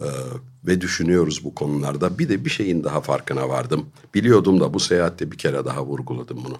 Ee, 0.00 0.04
ve 0.66 0.80
düşünüyoruz 0.80 1.44
bu 1.44 1.54
konularda. 1.54 2.18
Bir 2.18 2.28
de 2.28 2.44
bir 2.44 2.50
şeyin 2.50 2.84
daha 2.84 3.00
farkına 3.00 3.48
vardım. 3.48 3.86
Biliyordum 4.14 4.60
da 4.60 4.74
bu 4.74 4.80
seyahatte 4.80 5.32
bir 5.32 5.38
kere 5.38 5.64
daha 5.64 5.84
vurguladım 5.84 6.38
bunu. 6.44 6.58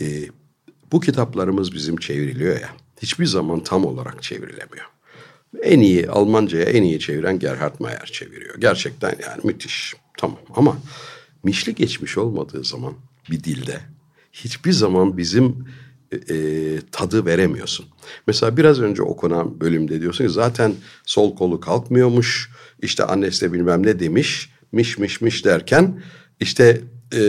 Ee, 0.00 0.28
bu 0.92 1.00
kitaplarımız 1.00 1.72
bizim 1.72 1.96
çevriliyor 1.96 2.60
ya. 2.60 2.70
Hiçbir 3.02 3.26
zaman 3.26 3.64
tam 3.64 3.84
olarak 3.84 4.22
çevrilemiyor. 4.22 4.86
En 5.62 5.80
iyi 5.80 6.10
Almanca'ya 6.10 6.64
en 6.64 6.82
iyi 6.82 7.00
çeviren 7.00 7.38
Gerhard 7.38 7.80
Mayer 7.80 8.10
çeviriyor. 8.12 8.60
Gerçekten 8.60 9.16
yani 9.22 9.40
müthiş. 9.44 9.94
Tamam 10.18 10.38
ama 10.56 10.78
mişli 11.44 11.74
geçmiş 11.74 12.18
olmadığı 12.18 12.64
zaman 12.64 12.94
bir 13.30 13.44
dilde 13.44 13.80
hiçbir 14.32 14.72
zaman 14.72 15.16
bizim 15.16 15.66
e, 16.14 16.80
tadı 16.92 17.26
veremiyorsun. 17.26 17.86
Mesela 18.26 18.56
biraz 18.56 18.80
önce 18.80 19.02
okunan 19.02 19.60
bölümde 19.60 20.00
diyorsun 20.00 20.26
ki 20.26 20.32
zaten 20.32 20.74
sol 21.06 21.36
kolu 21.36 21.60
kalkmıyormuş. 21.60 22.50
İşte 22.82 23.04
annesi 23.04 23.46
de 23.46 23.52
bilmem 23.52 23.86
ne 23.86 24.00
demiş. 24.00 24.50
Miş 24.72 24.98
miş 24.98 25.20
miş 25.20 25.44
derken 25.44 26.02
işte 26.40 26.80
e, 27.14 27.22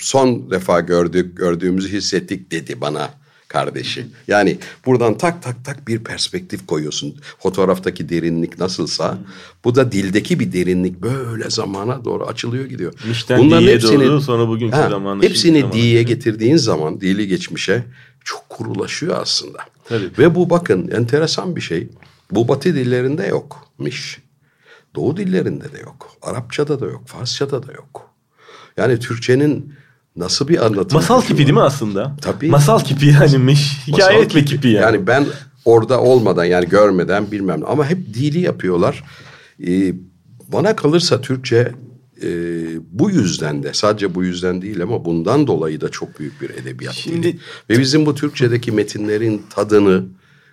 son 0.00 0.50
defa 0.50 0.80
gördük 0.80 1.36
gördüğümüzü 1.36 1.92
hissettik 1.92 2.50
dedi 2.50 2.80
bana 2.80 3.19
kardeşi. 3.50 4.06
Yani 4.28 4.58
buradan 4.86 5.18
tak 5.18 5.42
tak 5.42 5.64
tak 5.64 5.88
bir 5.88 6.04
perspektif 6.04 6.66
koyuyorsun. 6.66 7.16
Fotoğraftaki 7.38 8.08
derinlik 8.08 8.58
nasılsa 8.58 9.18
bu 9.64 9.74
da 9.74 9.92
dildeki 9.92 10.40
bir 10.40 10.52
derinlik 10.52 11.02
böyle 11.02 11.50
zamana 11.50 12.04
doğru 12.04 12.26
açılıyor 12.26 12.64
gidiyor. 12.64 12.92
Mişten 13.08 13.50
diye 13.50 13.82
doğru, 13.82 14.20
sonra 14.20 14.48
bugünkü 14.48 14.76
zamana, 14.76 15.22
Hepsini 15.22 15.42
şimdiki 15.42 15.60
zamana. 15.60 15.72
diye 15.72 16.02
getirdiğin 16.02 16.56
zaman 16.56 17.00
dili 17.00 17.28
geçmişe 17.28 17.84
çok 18.24 18.48
kurulaşıyor 18.48 19.16
aslında. 19.20 19.58
Tabii. 19.84 20.10
Ve 20.18 20.34
bu 20.34 20.50
bakın 20.50 20.88
enteresan 20.88 21.56
bir 21.56 21.60
şey. 21.60 21.88
Bu 22.30 22.48
batı 22.48 22.74
dillerinde 22.74 23.26
yokmuş. 23.26 24.18
Doğu 24.94 25.16
dillerinde 25.16 25.72
de 25.72 25.78
yok. 25.78 26.10
Arapçada 26.22 26.80
da 26.80 26.86
yok. 26.86 27.08
Farsçada 27.08 27.66
da 27.66 27.72
yok. 27.72 28.10
Yani 28.76 28.98
Türkçenin 28.98 29.74
nasıl 30.16 30.48
bir 30.48 30.66
anlatım? 30.66 30.96
Masal 30.98 31.22
kipi 31.22 31.38
değil 31.38 31.52
mi 31.52 31.60
aslında? 31.60 32.16
Tabii. 32.22 32.48
Masal 32.48 32.80
kipi 32.80 33.06
yanimiş. 33.06 33.78
Hikaye 33.86 34.12
Masal 34.12 34.22
etme 34.26 34.44
kipi 34.44 34.68
yani. 34.68 34.82
Yani 34.82 35.06
ben 35.06 35.26
orada 35.64 36.00
olmadan 36.00 36.44
yani 36.44 36.68
görmeden 36.68 37.30
bilmem 37.30 37.60
ama 37.66 37.86
hep 37.86 38.14
dili 38.14 38.40
yapıyorlar. 38.40 39.04
Ee, 39.66 39.94
bana 40.48 40.76
kalırsa 40.76 41.20
Türkçe 41.20 41.72
e, 42.22 42.28
bu 42.90 43.10
yüzden 43.10 43.62
de 43.62 43.72
sadece 43.72 44.14
bu 44.14 44.24
yüzden 44.24 44.62
değil 44.62 44.82
ama 44.82 45.04
bundan 45.04 45.46
dolayı 45.46 45.80
da 45.80 45.88
çok 45.88 46.18
büyük 46.20 46.40
bir 46.42 46.50
edebiyat 46.50 46.94
Şimdi- 46.94 47.22
dili. 47.22 47.38
Ve 47.70 47.78
bizim 47.78 48.06
bu 48.06 48.14
Türkçedeki 48.14 48.72
metinlerin 48.72 49.42
tadını 49.50 50.04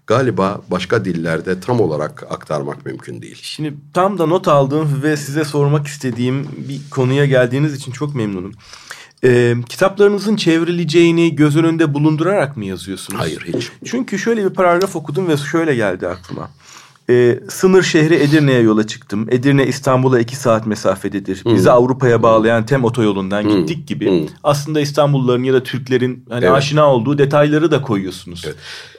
galiba 0.07 0.61
başka 0.71 1.05
dillerde 1.05 1.59
tam 1.59 1.81
olarak 1.81 2.23
aktarmak 2.29 2.85
mümkün 2.85 3.21
değil. 3.21 3.37
Şimdi 3.41 3.73
tam 3.93 4.17
da 4.17 4.25
not 4.25 4.47
aldığım 4.47 5.03
ve 5.03 5.17
size 5.17 5.43
sormak 5.45 5.87
istediğim 5.87 6.47
bir 6.69 6.79
konuya 6.91 7.25
geldiğiniz 7.25 7.73
için 7.73 7.91
çok 7.91 8.15
memnunum. 8.15 8.53
Ee, 9.23 9.55
kitaplarınızın 9.69 10.35
çevrileceğini 10.35 11.35
göz 11.35 11.57
önünde 11.57 11.93
bulundurarak 11.93 12.57
mı 12.57 12.65
yazıyorsunuz? 12.65 13.19
Hayır 13.19 13.45
hiç. 13.53 13.71
Çünkü 13.85 14.19
şöyle 14.19 14.45
bir 14.45 14.49
paragraf 14.49 14.95
okudum 14.95 15.27
ve 15.27 15.37
şöyle 15.37 15.75
geldi 15.75 16.07
aklıma. 16.07 16.49
Ee, 17.09 17.39
sınır 17.49 17.83
şehri 17.83 18.15
Edirne'ye 18.15 18.59
yola 18.61 18.87
çıktım. 18.87 19.27
Edirne 19.29 19.67
İstanbul'a 19.67 20.19
iki 20.19 20.35
saat 20.35 20.65
mesafededir. 20.65 21.43
Bizi 21.45 21.71
Avrupa'ya 21.71 22.23
bağlayan 22.23 22.65
tem 22.65 22.83
otoyolundan 22.83 23.49
gittik 23.49 23.87
gibi. 23.87 24.09
Hmm. 24.09 24.27
Aslında 24.43 24.79
İstanbulluların 24.79 25.43
ya 25.43 25.53
da 25.53 25.63
Türklerin 25.63 26.25
hani 26.29 26.45
Evet. 26.45 26.53
aşina 26.53 26.93
olduğu 26.93 27.17
detayları 27.17 27.71
da 27.71 27.81
koyuyorsunuz. 27.81 28.43
Evet. 28.45 28.55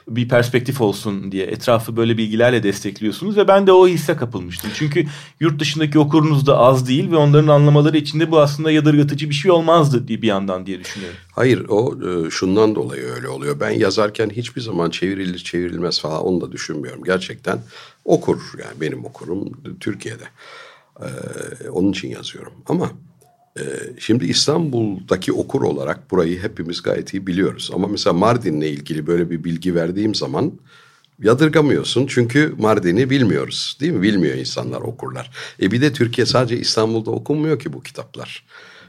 Bir 0.08 0.28
perspektif 0.28 0.80
olsun 0.80 1.32
diye 1.32 1.46
etrafı 1.46 1.96
böyle 1.96 2.18
bilgilerle 2.18 2.62
destekliyorsunuz 2.62 3.36
ve 3.36 3.48
ben 3.48 3.66
de 3.66 3.72
o 3.72 3.88
hisse 3.88 4.16
kapılmıştım. 4.16 4.70
Çünkü 4.74 5.06
yurt 5.40 5.60
dışındaki 5.60 5.98
okurunuz 5.98 6.46
da 6.46 6.58
az 6.58 6.88
değil 6.88 7.10
ve 7.10 7.16
onların 7.16 7.48
anlamaları 7.48 7.96
içinde 7.96 8.30
bu 8.30 8.40
aslında 8.40 8.70
yadırgatıcı 8.70 9.30
bir 9.30 9.34
şey 9.34 9.50
olmazdı 9.50 10.08
diye 10.08 10.22
bir 10.22 10.26
yandan 10.26 10.66
diye 10.66 10.80
düşünüyorum. 10.80 11.18
Hayır 11.32 11.66
o 11.68 11.94
e, 12.08 12.30
şundan 12.30 12.74
dolayı 12.74 13.02
öyle 13.02 13.28
oluyor. 13.28 13.60
Ben 13.60 13.70
yazarken 13.70 14.30
hiçbir 14.30 14.60
zaman 14.60 14.90
çevrilir 14.90 15.38
çevrilmez 15.38 16.00
falan 16.00 16.24
onu 16.24 16.40
da 16.40 16.52
düşünmüyorum. 16.52 17.04
Gerçekten 17.04 17.58
okur 18.04 18.40
yani 18.58 18.80
benim 18.80 19.04
okurum 19.04 19.52
Türkiye'de. 19.80 20.24
Ee, 21.00 21.68
onun 21.68 21.92
için 21.92 22.08
yazıyorum. 22.08 22.52
Ama 22.66 22.90
şimdi 23.98 24.26
İstanbul'daki 24.26 25.32
okur 25.32 25.62
olarak 25.62 26.10
burayı 26.10 26.42
hepimiz 26.42 26.82
gayet 26.82 27.14
iyi 27.14 27.26
biliyoruz. 27.26 27.70
Ama 27.74 27.86
mesela 27.86 28.14
Mardin'le 28.14 28.62
ilgili 28.62 29.06
böyle 29.06 29.30
bir 29.30 29.44
bilgi 29.44 29.74
verdiğim 29.74 30.14
zaman 30.14 30.52
yadırgamıyorsun. 31.22 32.06
Çünkü 32.06 32.54
Mardin'i 32.58 33.10
bilmiyoruz 33.10 33.76
değil 33.80 33.92
mi? 33.92 34.02
Bilmiyor 34.02 34.36
insanlar 34.36 34.80
okurlar. 34.80 35.30
E 35.62 35.70
bir 35.70 35.80
de 35.80 35.92
Türkiye 35.92 36.26
sadece 36.26 36.58
İstanbul'da 36.58 37.10
okunmuyor 37.10 37.58
ki 37.58 37.72
bu 37.72 37.82
kitaplar. 37.82 38.44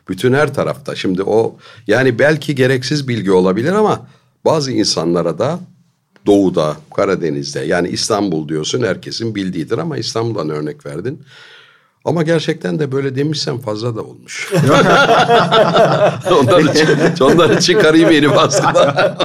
Bütün 0.10 0.34
her 0.34 0.54
tarafta. 0.54 0.96
Şimdi 0.96 1.24
o 1.24 1.58
yani 1.88 2.20
belki 2.20 2.56
gereksiz 2.56 3.08
bilgi 3.08 3.32
olabilir 3.32 3.72
ama 3.72 4.08
bazı 4.46 4.72
insanlara 4.72 5.40
da 5.40 5.60
Doğu'da, 6.26 6.78
Karadeniz'de 6.96 7.60
yani 7.60 7.90
İstanbul 7.90 8.50
diyorsun 8.50 8.84
herkesin 8.84 9.36
bildiğidir 9.36 9.78
ama 9.78 9.98
İstanbul'dan 9.98 10.50
örnek 10.50 10.86
verdin. 10.86 11.24
Ama 12.06 12.24
gerçekten 12.24 12.80
de 12.80 12.92
böyle 12.92 13.16
demişsem 13.16 13.60
fazla 13.60 13.96
da 13.96 14.02
olmuş. 14.02 14.52
onları, 16.32 16.74
çık- 16.74 17.22
onları 17.22 17.60
çıkarayım 17.60 18.12
yeni 18.12 18.36
baskıda. 18.36 19.18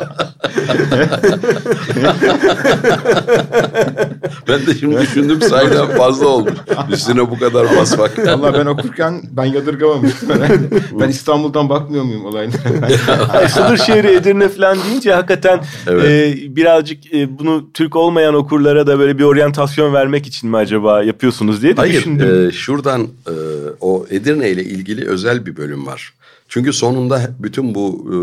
ben 4.49 4.67
de 4.67 4.75
şimdi 4.75 5.01
düşündüm 5.01 5.41
sayeden 5.43 5.87
fazla 5.87 6.27
olmuş. 6.27 6.53
Üstüne 6.91 7.31
bu 7.31 7.39
kadar 7.39 7.77
basmak. 7.77 8.19
Valla 8.19 8.55
ben 8.55 8.67
okurken 8.67 9.23
ben 9.31 9.45
yadırgamamıştım 9.45 10.31
herhalde. 10.31 10.69
ben 11.01 11.09
İstanbul'dan 11.09 11.69
bakmıyor 11.69 12.05
muyum 12.05 12.25
olaylara? 12.25 13.77
Şehri 13.77 14.07
Edirne 14.09 14.49
falan 14.49 14.79
deyince 14.89 15.13
hakikaten 15.13 15.61
Evet. 15.87 16.05
e, 16.05 16.57
birazcık 16.57 17.15
e, 17.15 17.39
bunu 17.39 17.71
Türk 17.75 17.97
olmayan 17.97 18.35
okurlara 18.35 18.87
da 18.87 18.99
böyle 18.99 19.19
bir 19.19 19.25
oryantasyon 19.25 19.95
vermek 19.95 20.27
için 20.27 20.51
mi 20.51 20.57
acaba 20.57 21.03
yapıyorsunuz 21.03 21.63
diye 21.63 21.77
de 21.77 21.81
Hayır, 21.81 21.95
düşündüm. 21.95 22.49
e, 22.49 22.53
şuradan 22.53 23.03
e, 23.03 23.35
o 23.81 24.07
Edirne 24.11 24.51
ile 24.51 24.65
ilgili 24.65 25.09
özel 25.09 25.47
bir 25.47 25.57
bölüm 25.57 25.87
var. 25.87 26.13
Çünkü 26.49 26.73
sonunda 26.73 27.21
bütün 27.39 27.75
bu 27.75 28.07
e, 28.09 28.17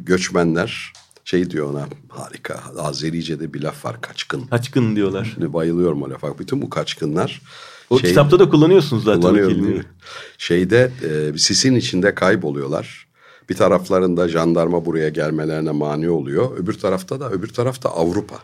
göçmenler 0.00 0.92
şey 1.26 1.50
diyor 1.50 1.70
ona 1.70 1.88
harika 2.08 2.60
Azerice'de 2.78 3.54
bir 3.54 3.62
laf 3.62 3.84
var 3.84 4.00
kaçkın. 4.00 4.46
Kaçkın 4.46 4.96
diyorlar. 4.96 5.30
Şimdi 5.34 5.52
bayılıyorum 5.52 6.02
o 6.02 6.10
lafa. 6.10 6.38
Bütün 6.38 6.62
bu 6.62 6.70
kaçkınlar 6.70 7.42
O 7.90 7.98
şey- 7.98 8.08
kitapta 8.08 8.38
da 8.38 8.48
kullanıyorsunuz 8.48 9.04
zaten 9.04 9.18
o 9.18 9.22
kullanıyorum 9.22 9.52
kelimeyi. 9.52 9.72
değil 9.74 9.84
mi? 9.84 9.90
Şeyde 10.38 10.92
e, 11.34 11.38
sisin 11.38 11.74
içinde 11.74 12.14
kayboluyorlar. 12.14 13.06
Bir 13.48 13.54
taraflarında 13.54 14.28
jandarma 14.28 14.84
buraya 14.84 15.08
gelmelerine 15.08 15.70
mani 15.70 16.10
oluyor. 16.10 16.58
Öbür 16.58 16.74
tarafta 16.74 17.20
da 17.20 17.30
öbür 17.30 17.48
tarafta 17.48 17.88
Avrupa. 17.88 18.36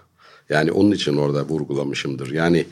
Yani 0.48 0.72
onun 0.72 0.90
için 0.90 1.16
orada 1.16 1.42
vurgulamışımdır. 1.48 2.30
Yani 2.30 2.66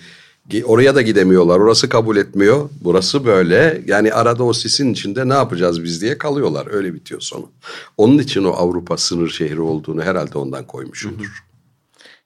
oraya 0.65 0.95
da 0.95 1.03
gidemiyorlar. 1.03 1.61
Orası 1.61 1.89
kabul 1.89 2.17
etmiyor. 2.17 2.69
Burası 2.81 3.25
böyle. 3.25 3.83
Yani 3.87 4.13
arada 4.13 4.45
o 4.45 4.53
sisin 4.53 4.93
içinde 4.93 5.29
ne 5.29 5.35
yapacağız 5.35 5.85
biz 5.85 6.03
diye 6.03 6.19
kalıyorlar. 6.19 6.67
Öyle 6.71 6.95
bitiyor 6.95 7.21
sonu. 7.21 7.51
Onun 7.97 8.19
için 8.19 8.45
o 8.45 8.51
Avrupa 8.51 8.97
sınır 8.97 9.29
şehri 9.29 9.61
olduğunu 9.61 10.03
herhalde 10.03 10.39
ondan 10.39 10.67
koymuşumdur. 10.67 11.45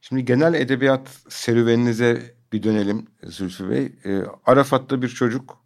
Şimdi 0.00 0.24
genel 0.24 0.54
edebiyat 0.54 1.08
serüveninize 1.28 2.34
bir 2.52 2.62
dönelim 2.62 3.06
Zülfü 3.22 3.70
Bey. 3.70 3.92
Ee, 4.04 4.22
Arafat'ta 4.46 5.02
bir 5.02 5.08
çocuk. 5.08 5.58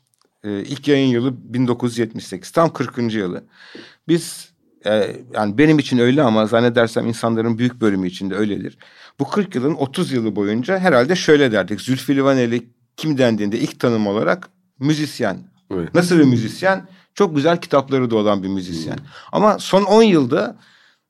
Ee, 0.44 0.60
ilk 0.60 0.88
yayın 0.88 1.08
yılı 1.08 1.34
1978. 1.54 2.50
Tam 2.50 2.72
40. 2.72 3.14
yılı. 3.14 3.44
Biz 4.08 4.48
e, 4.88 5.16
yani 5.34 5.58
benim 5.58 5.78
için 5.78 5.98
öyle 5.98 6.22
ama 6.22 6.46
zannedersem 6.46 7.06
insanların 7.06 7.58
büyük 7.58 7.80
bölümü 7.80 8.08
için 8.08 8.30
de 8.30 8.34
öyledir. 8.34 8.78
Bu 9.18 9.28
40 9.28 9.54
yılın 9.54 9.74
30 9.74 10.12
yılı 10.12 10.36
boyunca 10.36 10.78
herhalde 10.78 11.16
şöyle 11.16 11.52
derdik. 11.52 11.80
Zülfü 11.80 12.16
Livaneli 12.16 12.66
kim 12.96 13.18
dendiğinde 13.18 13.58
ilk 13.58 13.80
tanım 13.80 14.06
olarak 14.06 14.48
müzisyen. 14.80 15.38
Evet. 15.74 15.94
Nasıl 15.94 16.18
bir 16.18 16.24
müzisyen? 16.24 16.88
Çok 17.14 17.36
güzel 17.36 17.60
kitapları 17.60 18.10
da 18.10 18.16
olan 18.16 18.42
bir 18.42 18.48
müzisyen. 18.48 18.98
Ama 19.32 19.58
son 19.58 19.82
10 19.82 20.02
yılda 20.02 20.56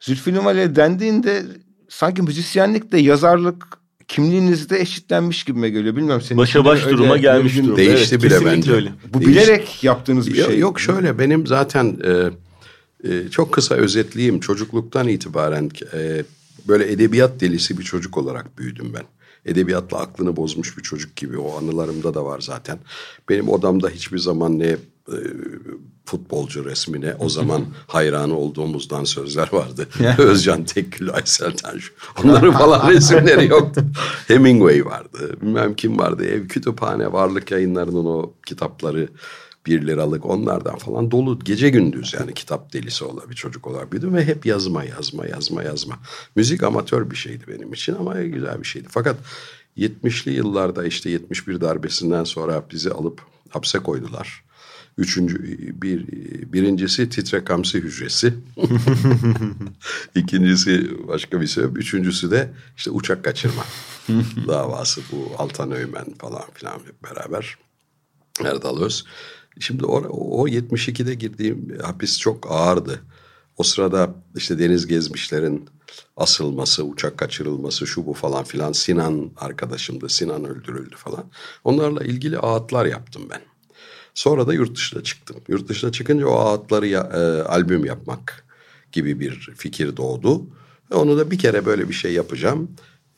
Zülfü 0.01 0.33
Livaneli 0.35 0.77
dendiğinde 0.77 1.43
sanki 1.89 2.23
müzisyenlikle 2.23 2.99
yazarlık 3.01 3.79
kimliğinizde 4.09 4.81
eşitlenmiş 4.81 5.45
gibime 5.45 5.69
geliyor. 5.69 5.97
Bilmiyorum 5.97 6.23
senin 6.23 6.39
Başa 6.39 6.65
baş 6.65 6.85
öyle- 6.87 6.97
duruma 6.97 7.17
gelmiş 7.17 7.53
öyle 7.57 7.65
durumda. 7.67 7.81
Değişti 7.81 8.15
Evet, 8.21 8.25
bile 8.25 8.45
bence. 8.47 8.73
öyle. 8.73 8.91
Bu 9.15 9.21
Değişti. 9.21 9.31
bilerek 9.43 9.85
yaptığınız 9.85 10.27
bir 10.33 10.37
Yok, 10.39 10.51
şey. 10.51 10.59
yok 10.59 10.81
şöyle 10.81 11.19
benim 11.19 11.47
zaten 11.47 11.97
e, 12.05 12.31
e, 13.05 13.29
çok 13.31 13.53
kısa 13.53 13.75
özetleyeyim. 13.75 14.41
Çocukluktan 14.41 15.09
itibaren 15.09 15.71
e, 15.95 16.25
böyle 16.69 16.93
edebiyat 16.93 17.41
delisi 17.41 17.79
bir 17.79 17.85
çocuk 17.85 18.19
olarak 18.19 18.59
büyüdüm 18.59 18.93
ben. 18.95 19.05
Edebiyatla 19.45 19.99
aklını 19.99 20.37
bozmuş 20.37 20.79
bir 20.79 20.83
çocuk 20.83 21.17
gibi 21.17 21.39
o 21.39 21.59
anılarımda 21.59 22.15
da 22.15 22.25
var 22.25 22.41
zaten. 22.41 22.79
Benim 23.29 23.49
odamda 23.49 23.89
hiçbir 23.89 24.19
zaman 24.19 24.59
ne 24.59 24.77
e, 25.09 25.19
futbolcu 26.05 26.65
resmine 26.65 27.15
o 27.19 27.29
zaman 27.29 27.65
hayranı 27.87 28.37
olduğumuzdan 28.37 29.05
sözler 29.05 29.49
vardı. 29.53 29.89
Özcan 30.19 30.65
Tekkül, 30.65 31.11
Aysel 31.11 31.57
Tanju. 31.57 31.89
Onların 32.25 32.53
falan 32.53 32.91
resimleri 32.95 33.47
yoktu. 33.47 33.85
Hemingway 34.29 34.85
vardı. 34.85 35.37
Bilmem 35.43 35.75
kim 35.75 35.99
vardı. 35.99 36.25
Ev 36.25 36.49
kütüphane, 36.49 37.13
varlık 37.13 37.51
yayınlarının 37.51 38.05
o 38.05 38.33
kitapları 38.47 39.09
bir 39.69 39.87
liralık 39.87 40.27
onlardan 40.27 40.79
falan 40.79 41.11
dolu 41.11 41.39
gece 41.39 41.71
gündüz 41.71 42.15
yani 42.15 42.35
kitap 42.35 42.73
delisi 42.73 43.05
olan 43.05 43.31
bir 43.31 43.35
çocuk 43.35 43.67
olarak 43.67 43.93
büyüdüm 43.93 44.15
ve 44.15 44.25
hep 44.25 44.47
yazma 44.47 44.85
yazma 44.85 45.27
yazma 45.27 45.63
yazma. 45.63 45.99
Müzik 46.37 46.63
amatör 46.63 47.11
bir 47.11 47.17
şeydi 47.17 47.45
benim 47.49 47.73
için 47.73 47.95
ama 47.95 48.23
güzel 48.23 48.61
bir 48.61 48.67
şeydi. 48.67 48.89
Fakat 48.91 49.17
70'li 49.77 50.33
yıllarda 50.33 50.85
işte 50.85 51.11
71 51.11 51.61
darbesinden 51.61 52.25
sonra 52.25 52.65
bizi 52.73 52.91
alıp 52.91 53.23
hapse 53.49 53.79
koydular. 53.79 54.45
Üçüncü, 54.99 55.39
bir, 55.83 56.07
birincisi 56.53 57.09
titrek 57.09 57.51
hamsi 57.51 57.79
hücresi. 57.79 58.35
İkincisi 60.15 60.91
başka 61.09 61.41
bir 61.41 61.47
sebep. 61.47 61.79
Üçüncüsü 61.79 62.31
de 62.31 62.51
işte 62.77 62.91
uçak 62.91 63.25
kaçırma 63.25 63.65
davası. 64.49 65.01
Bu 65.13 65.33
Altan 65.39 65.73
Öğmen 65.73 66.07
falan 66.19 66.45
filan 66.55 66.79
hep 66.79 67.05
beraber. 67.05 67.59
Erdal 68.45 68.83
Öz. 68.83 69.05
Şimdi 69.61 69.85
o, 69.85 70.03
o 70.11 70.49
72'de 70.49 71.15
girdiğim 71.15 71.79
hapis 71.83 72.19
çok 72.19 72.53
ağırdı. 72.53 73.01
O 73.57 73.63
sırada 73.63 74.15
işte 74.37 74.59
deniz 74.59 74.87
gezmişlerin 74.87 75.69
asılması, 76.17 76.85
uçak 76.85 77.19
kaçırılması, 77.19 77.87
şu 77.87 78.07
bu 78.07 78.13
falan 78.13 78.45
filan. 78.45 78.73
Sinan 78.73 79.31
arkadaşımdı. 79.37 80.09
Sinan 80.09 80.45
öldürüldü 80.45 80.95
falan. 80.97 81.25
Onlarla 81.65 82.05
ilgili 82.05 82.39
ağıtlar 82.39 82.87
yaptım 82.87 83.23
ben. 83.31 83.41
Sonra 84.15 84.47
da 84.47 84.55
yurt 84.55 84.77
dışına 84.77 85.03
çıktım. 85.03 85.37
Yurt 85.49 85.69
dışına 85.69 85.93
çıkınca 85.93 86.27
o 86.27 86.35
ağıtları 86.35 86.87
ya, 86.87 87.01
e, 87.01 87.19
albüm 87.43 87.85
yapmak 87.85 88.45
gibi 88.93 89.21
bir 89.21 89.51
fikir 89.57 89.97
doğdu. 89.97 90.43
Ve 90.91 90.95
onu 90.95 91.19
da 91.19 91.31
bir 91.31 91.39
kere 91.39 91.67
böyle 91.67 91.89
bir 91.89 91.95
şey 91.95 92.13
yapacağım. 92.13 92.69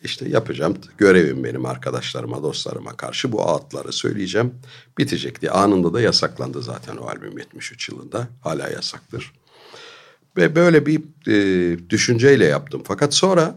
İşte 0.03 0.29
yapacağım. 0.29 0.77
Görevim 0.99 1.45
benim 1.45 1.67
arkadaşlarıma, 1.67 2.43
dostlarıma 2.43 2.97
karşı 2.97 3.33
bu 3.33 3.43
ağıtları 3.43 3.93
söyleyeceğim. 3.93 4.55
Bitecek 4.99 5.43
diye. 5.43 5.51
Anında 5.51 5.93
da 5.93 6.01
yasaklandı 6.01 6.63
zaten 6.63 6.97
o 6.97 7.07
albüm 7.07 7.39
73 7.39 7.89
yılında. 7.89 8.29
Hala 8.41 8.69
yasaktır. 8.69 9.33
Ve 10.37 10.57
böyle 10.57 10.87
bir 10.87 11.03
e, 11.27 11.91
düşünceyle 11.91 12.45
yaptım. 12.45 12.83
Fakat 12.85 13.15
sonra 13.15 13.55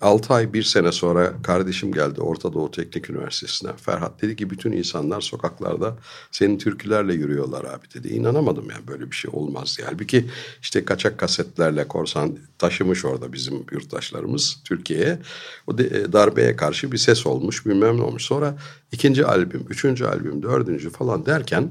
6 0.00 0.34
ay 0.34 0.52
bir 0.52 0.62
sene 0.62 0.92
sonra 0.92 1.32
kardeşim 1.42 1.92
geldi 1.92 2.20
Orta 2.20 2.52
Doğu 2.52 2.70
Teknik 2.70 3.10
Üniversitesi'ne. 3.10 3.70
Ferhat 3.76 4.22
dedi 4.22 4.36
ki 4.36 4.50
bütün 4.50 4.72
insanlar 4.72 5.20
sokaklarda 5.20 5.96
senin 6.30 6.58
türkülerle 6.58 7.14
yürüyorlar 7.14 7.64
abi 7.64 7.86
dedi. 7.94 8.08
İnanamadım 8.08 8.70
yani 8.70 8.88
böyle 8.88 9.10
bir 9.10 9.16
şey 9.16 9.30
olmaz. 9.34 9.78
Halbuki 9.84 10.30
işte 10.62 10.84
kaçak 10.84 11.18
kasetlerle 11.18 11.88
korsan 11.88 12.38
taşımış 12.58 13.04
orada 13.04 13.32
bizim 13.32 13.64
yurttaşlarımız 13.72 14.56
Türkiye'ye. 14.64 15.18
O 15.66 15.72
e, 15.72 16.12
darbeye 16.12 16.56
karşı 16.56 16.92
bir 16.92 16.98
ses 16.98 17.26
olmuş 17.26 17.66
bilmem 17.66 17.96
ne 17.96 18.02
olmuş. 18.02 18.22
Sonra 18.22 18.56
ikinci 18.92 19.26
albüm, 19.26 19.66
üçüncü 19.68 20.04
albüm, 20.04 20.42
dördüncü 20.42 20.90
falan 20.90 21.26
derken 21.26 21.70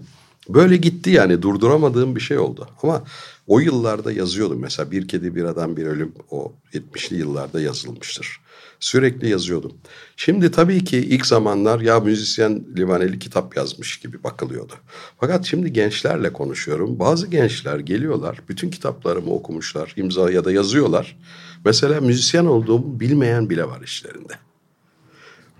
Böyle 0.49 0.77
gitti 0.77 1.09
yani 1.09 1.41
durduramadığım 1.41 2.15
bir 2.15 2.21
şey 2.21 2.37
oldu. 2.37 2.67
Ama 2.83 3.03
o 3.47 3.59
yıllarda 3.59 4.11
yazıyordum. 4.11 4.59
Mesela 4.59 4.91
Bir 4.91 5.07
Kedi 5.07 5.35
Bir 5.35 5.43
Adam 5.43 5.77
Bir 5.77 5.85
Ölüm 5.85 6.13
o 6.31 6.53
70'li 6.73 7.17
yıllarda 7.17 7.61
yazılmıştır. 7.61 8.39
Sürekli 8.79 9.29
yazıyordum. 9.29 9.73
Şimdi 10.17 10.51
tabii 10.51 10.83
ki 10.83 10.97
ilk 10.97 11.25
zamanlar 11.25 11.79
ya 11.79 11.99
müzisyen 11.99 12.63
Livaneli 12.77 13.19
kitap 13.19 13.57
yazmış 13.57 13.99
gibi 13.99 14.23
bakılıyordu. 14.23 14.73
Fakat 15.19 15.45
şimdi 15.45 15.73
gençlerle 15.73 16.33
konuşuyorum. 16.33 16.99
Bazı 16.99 17.27
gençler 17.27 17.79
geliyorlar 17.79 18.41
bütün 18.49 18.69
kitaplarımı 18.69 19.33
okumuşlar 19.33 19.93
imza 19.97 20.31
ya 20.31 20.45
da 20.45 20.51
yazıyorlar. 20.51 21.17
Mesela 21.65 22.01
müzisyen 22.01 22.45
olduğumu 22.45 22.99
bilmeyen 22.99 23.49
bile 23.49 23.67
var 23.67 23.81
işlerinde. 23.81 24.33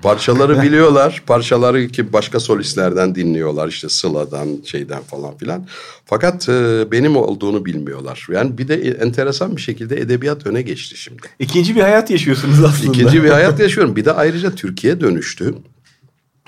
Parçaları 0.04 0.62
biliyorlar. 0.62 1.24
Parçaları 1.28 1.88
ki 1.88 2.14
başka 2.14 2.40
solistlerden 2.40 3.16
dinliyorlar. 3.16 3.68
işte 3.68 3.90
Sıla'dan 3.90 4.48
şeyden 4.66 5.02
falan 5.04 5.38
filan. 5.38 5.68
Fakat 6.06 6.50
e, 6.50 6.92
benim 6.92 7.16
olduğunu 7.16 7.66
bilmiyorlar. 7.66 8.28
Yani 8.32 8.58
bir 8.58 8.68
de 8.68 8.76
enteresan 8.76 9.56
bir 9.56 9.62
şekilde 9.62 10.00
edebiyat 10.00 10.48
öne 10.48 10.62
geçti 10.62 10.98
şimdi. 10.98 11.22
İkinci 11.40 11.76
bir 11.76 11.82
hayat 11.82 12.10
yaşıyorsunuz 12.12 12.64
aslında. 12.64 12.92
İkinci 12.92 13.24
bir 13.24 13.30
hayat 13.30 13.60
yaşıyorum. 13.60 13.96
Bir 13.96 14.06
de 14.06 14.12
ayrıca 14.12 14.56
Türkiye 14.56 15.02
dönüştü. 15.02 15.56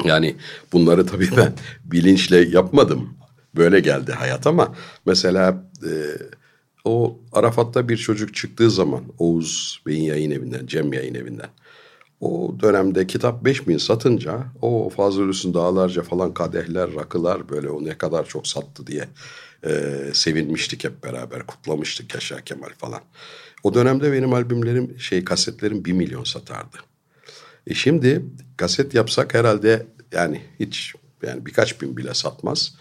Yani 0.04 0.36
bunları 0.74 1.06
tabii 1.06 1.30
ben 1.38 1.54
bilinçle 1.86 2.38
yapmadım. 2.38 3.10
Böyle 3.56 3.80
geldi 3.80 4.12
hayat 4.12 4.48
ama 4.48 4.76
mesela 5.06 5.64
e, 5.84 5.92
o 6.86 7.20
Arafat'ta 7.34 7.90
bir 7.90 7.98
çocuk 7.98 8.36
çıktığı 8.36 8.72
zaman 8.72 9.02
Oğuz 9.18 9.82
Bey'in 9.88 10.04
yayın 10.04 10.32
evinden, 10.32 10.66
Cem 10.68 10.94
yayın 10.94 11.16
evinden. 11.16 11.50
O 12.20 12.56
dönemde 12.60 13.08
kitap 13.08 13.46
5000 13.46 13.78
satınca 13.78 14.44
o 14.62 14.90
Fazıl 14.90 15.22
Hulusi'nin 15.22 15.54
dağlarca 15.54 16.04
falan 16.04 16.34
kadehler, 16.34 16.96
rakılar 16.96 17.50
böyle 17.50 17.70
o 17.70 17.86
ne 17.86 17.98
kadar 17.98 18.26
çok 18.26 18.48
sattı 18.48 18.88
diye 18.88 19.08
e, 19.66 19.94
sevinmiştik 20.14 20.84
hep 20.84 21.04
beraber. 21.04 21.48
Kutlamıştık 21.48 22.14
Yaşar 22.14 22.42
Kemal 22.42 22.70
falan. 22.78 23.02
O 23.64 23.74
dönemde 23.74 24.12
benim 24.12 24.34
albümlerim 24.34 25.00
şey 25.00 25.26
kasetlerim 25.26 25.86
1 25.86 25.92
milyon 25.92 26.24
satardı. 26.24 26.78
E 27.68 27.74
şimdi 27.74 28.26
kaset 28.58 28.94
yapsak 28.94 29.34
herhalde 29.34 29.86
yani 30.12 30.42
hiç 30.60 30.96
Yani 31.26 31.46
birkaç 31.46 31.82
bin 31.82 31.98
bile 31.98 32.14
satmaz. 32.14 32.76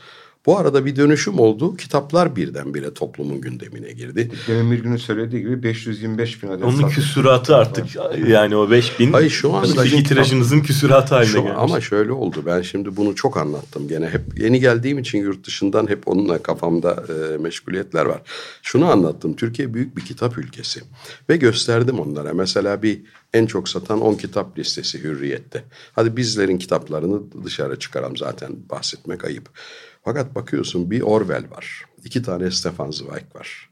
Bu 0.46 0.58
arada 0.58 0.86
bir 0.86 0.96
dönüşüm 0.96 1.38
oldu. 1.38 1.76
Kitaplar 1.76 2.36
birdenbire 2.36 2.94
toplumun 2.94 3.40
gündemine 3.40 3.92
girdi. 3.92 4.30
Demin 4.48 4.72
bir 4.72 4.78
günün 4.82 4.96
söylediği 4.96 5.42
gibi 5.42 5.62
525 5.62 6.42
bin 6.42 6.48
adet 6.48 6.64
Onun 6.64 6.72
satmış. 6.76 6.94
küsuratı 6.94 7.56
artık 7.56 7.86
yani 8.28 8.56
o 8.56 8.70
5000 8.70 9.12
Hayır, 9.12 9.30
şu 9.30 9.54
anda 9.54 9.82
sizin 9.82 10.04
tirajınızın 10.04 10.60
küsuratı 10.60 11.14
haline 11.14 11.30
Şu- 11.30 11.38
gelmiş. 11.42 11.56
ama 11.58 11.80
şöyle 11.80 12.12
oldu. 12.12 12.42
Ben 12.46 12.62
şimdi 12.62 12.96
bunu 12.96 13.14
çok 13.14 13.36
anlattım. 13.36 13.88
Gene 13.88 14.08
hep 14.08 14.40
yeni 14.40 14.60
geldiğim 14.60 14.98
için 14.98 15.18
yurt 15.18 15.46
dışından 15.46 15.86
hep 15.88 16.08
onunla 16.08 16.42
kafamda 16.42 17.04
e, 17.08 17.36
meşguliyetler 17.38 18.04
var. 18.06 18.22
Şunu 18.62 18.86
anlattım. 18.90 19.36
Türkiye 19.36 19.74
büyük 19.74 19.96
bir 19.96 20.04
kitap 20.04 20.38
ülkesi. 20.38 20.80
Ve 21.30 21.36
gösterdim 21.36 22.00
onlara. 22.00 22.32
Mesela 22.34 22.82
bir 22.82 23.00
en 23.34 23.46
çok 23.46 23.68
satan 23.68 24.00
10 24.00 24.14
kitap 24.14 24.58
listesi 24.58 25.02
Hürriyet'te. 25.04 25.64
Hadi 25.92 26.16
bizlerin 26.16 26.58
kitaplarını 26.58 27.20
dışarı 27.44 27.78
çıkaralım 27.78 28.16
zaten 28.16 28.50
bahsetmek 28.70 29.24
ayıp. 29.24 29.48
Fakat 30.04 30.34
bakıyorsun 30.34 30.90
bir 30.90 31.00
Orwell 31.00 31.50
var. 31.50 31.84
iki 32.04 32.22
tane 32.22 32.50
Stefan 32.50 32.90
Zweig 32.90 33.34
var. 33.34 33.70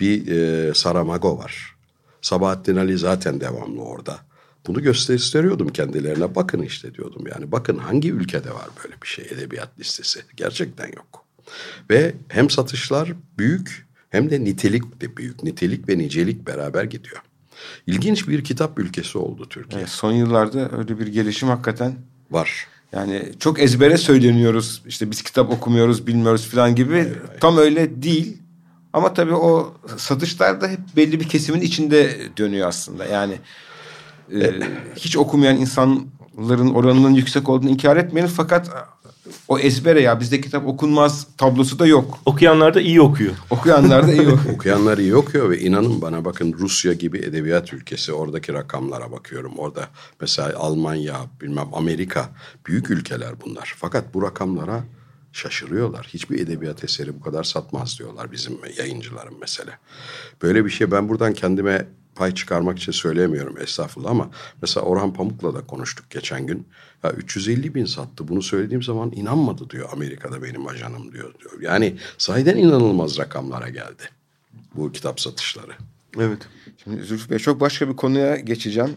Bir 0.00 0.26
e, 0.26 0.74
Saramago 0.74 1.38
var. 1.38 1.76
Sabahattin 2.22 2.76
Ali 2.76 2.98
zaten 2.98 3.40
devamlı 3.40 3.82
orada. 3.82 4.18
Bunu 4.66 4.82
gösteriyordum 4.82 5.68
kendilerine. 5.68 6.34
Bakın 6.34 6.62
işte 6.62 6.94
diyordum 6.94 7.24
yani. 7.34 7.52
Bakın 7.52 7.78
hangi 7.78 8.10
ülkede 8.10 8.50
var 8.50 8.68
böyle 8.84 9.02
bir 9.02 9.06
şey 9.06 9.24
edebiyat 9.30 9.78
listesi. 9.78 10.20
Gerçekten 10.36 10.86
yok. 10.86 11.24
Ve 11.90 12.14
hem 12.28 12.50
satışlar 12.50 13.12
büyük 13.38 13.86
hem 14.10 14.30
de 14.30 14.44
nitelik 14.44 15.00
de 15.00 15.16
büyük. 15.16 15.42
Nitelik 15.42 15.88
ve 15.88 15.98
nicelik 15.98 16.46
beraber 16.46 16.84
gidiyor. 16.84 17.22
İlginç 17.86 18.28
bir 18.28 18.44
kitap 18.44 18.78
ülkesi 18.78 19.18
oldu 19.18 19.48
Türkiye. 19.48 19.80
Evet, 19.80 19.90
son 19.90 20.12
yıllarda 20.12 20.78
öyle 20.78 20.98
bir 20.98 21.06
gelişim 21.06 21.48
hakikaten 21.48 21.94
Var. 22.30 22.66
Yani 22.92 23.32
çok 23.38 23.60
ezbere 23.60 23.96
söyleniyoruz. 23.96 24.82
İşte 24.86 25.10
biz 25.10 25.22
kitap 25.22 25.50
okumuyoruz, 25.50 26.06
bilmiyoruz 26.06 26.46
falan 26.46 26.74
gibi. 26.74 27.08
Tam 27.40 27.58
öyle 27.58 28.02
değil. 28.02 28.36
Ama 28.92 29.14
tabii 29.14 29.34
o 29.34 29.74
satışlar 29.96 30.60
da 30.60 30.68
hep 30.68 30.80
belli 30.96 31.20
bir 31.20 31.28
kesimin 31.28 31.60
içinde 31.60 32.16
dönüyor 32.36 32.68
aslında. 32.68 33.04
Yani 33.04 33.34
e, 34.34 34.60
hiç 34.96 35.16
okumayan 35.16 35.56
insanların 35.56 36.74
oranının 36.74 37.14
yüksek 37.14 37.48
olduğunu 37.48 37.70
inkar 37.70 37.96
etmeyin. 37.96 38.26
Fakat 38.26 38.70
o 39.48 39.58
ezbere 39.58 40.00
ya 40.00 40.20
bizde 40.20 40.40
kitap 40.40 40.66
okunmaz 40.66 41.26
tablosu 41.36 41.78
da 41.78 41.86
yok. 41.86 42.18
Okuyanlar 42.26 42.74
da 42.74 42.80
iyi 42.80 43.00
okuyor. 43.00 43.34
Okuyanlar 43.50 44.06
da 44.06 44.12
iyi 44.12 44.28
okuyor. 44.32 44.54
Okuyanlar 44.54 44.98
iyi 44.98 45.16
okuyor 45.16 45.50
ve 45.50 45.60
inanın 45.60 46.02
bana 46.02 46.24
bakın 46.24 46.52
Rusya 46.52 46.92
gibi 46.92 47.18
edebiyat 47.18 47.72
ülkesi 47.72 48.12
oradaki 48.12 48.52
rakamlara 48.52 49.12
bakıyorum. 49.12 49.52
Orada 49.58 49.88
mesela 50.20 50.58
Almanya, 50.58 51.16
bilmem 51.40 51.68
Amerika 51.74 52.28
büyük 52.66 52.90
ülkeler 52.90 53.34
bunlar. 53.44 53.74
Fakat 53.76 54.14
bu 54.14 54.22
rakamlara 54.22 54.84
şaşırıyorlar. 55.32 56.06
Hiçbir 56.14 56.40
edebiyat 56.40 56.84
eseri 56.84 57.14
bu 57.14 57.20
kadar 57.20 57.44
satmaz 57.44 57.98
diyorlar 57.98 58.32
bizim 58.32 58.58
yayıncıların 58.78 59.34
mesela. 59.40 59.72
Böyle 60.42 60.64
bir 60.64 60.70
şey 60.70 60.90
ben 60.90 61.08
buradan 61.08 61.32
kendime 61.32 61.86
pay 62.14 62.34
çıkarmak 62.34 62.78
için 62.78 62.92
söyleyemiyorum 62.92 63.58
estağfurullah 63.58 64.10
ama 64.10 64.30
mesela 64.62 64.86
Orhan 64.86 65.12
Pamuk'la 65.12 65.54
da 65.54 65.66
konuştuk 65.66 66.10
geçen 66.10 66.46
gün. 66.46 66.66
Ya 67.04 67.10
350 67.12 67.74
bin 67.74 67.84
sattı 67.84 68.28
bunu 68.28 68.42
söylediğim 68.42 68.82
zaman 68.82 69.12
inanmadı 69.12 69.70
diyor 69.70 69.88
Amerika'da 69.92 70.42
benim 70.42 70.66
ajanım 70.66 71.12
diyor. 71.12 71.34
diyor. 71.40 71.60
Yani 71.60 71.96
sahiden 72.18 72.56
inanılmaz 72.56 73.18
rakamlara 73.18 73.68
geldi 73.68 74.02
bu 74.76 74.92
kitap 74.92 75.20
satışları. 75.20 75.72
Evet. 76.18 76.38
Şimdi 76.84 77.02
Zülfü 77.02 77.30
Bey 77.30 77.38
çok 77.38 77.60
başka 77.60 77.88
bir 77.88 77.96
konuya 77.96 78.36
geçeceğim. 78.36 78.90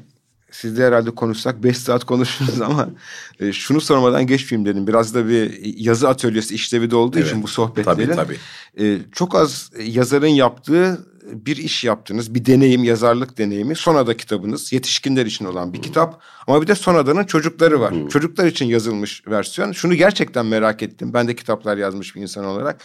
Siz 0.51 0.77
de 0.77 0.85
herhalde 0.85 1.11
konuşsak 1.11 1.63
5 1.63 1.77
saat 1.77 2.03
konuşuruz 2.03 2.61
ama 2.61 2.89
e, 3.39 3.53
şunu 3.53 3.81
sormadan 3.81 4.27
geçmeyeyim 4.27 4.69
dedim. 4.69 4.87
Biraz 4.87 5.13
da 5.15 5.27
bir 5.27 5.59
yazı 5.77 6.09
atölyesi 6.09 6.55
işlevi 6.55 6.91
de 6.91 6.95
olduğu 6.95 7.17
Evet, 7.17 7.27
için 7.27 7.43
bu 7.43 7.47
sohbetlerin. 7.47 8.15
tabii, 8.15 8.37
e, 8.79 8.97
çok 9.11 9.35
az 9.35 9.71
yazarın 9.83 10.27
yaptığı 10.27 11.05
bir 11.31 11.57
iş 11.57 11.83
yaptınız. 11.83 12.35
Bir 12.35 12.45
deneyim, 12.45 12.83
yazarlık 12.83 13.37
deneyimi. 13.37 13.75
Sonada 13.75 14.17
kitabınız. 14.17 14.73
Yetişkinler 14.73 15.25
için 15.25 15.45
olan 15.45 15.73
bir 15.73 15.81
kitap. 15.81 16.21
Ama 16.47 16.61
bir 16.61 16.67
de 16.67 16.75
Sonada'nın 16.75 17.23
çocukları 17.23 17.79
var. 17.79 17.93
Çocuklar 18.09 18.45
için 18.45 18.65
yazılmış 18.65 19.27
versiyon. 19.27 19.71
Şunu 19.71 19.95
gerçekten 19.95 20.45
merak 20.45 20.83
ettim. 20.83 21.13
Ben 21.13 21.27
de 21.27 21.35
kitaplar 21.35 21.77
yazmış 21.77 22.15
bir 22.15 22.21
insan 22.21 22.45
olarak. 22.45 22.81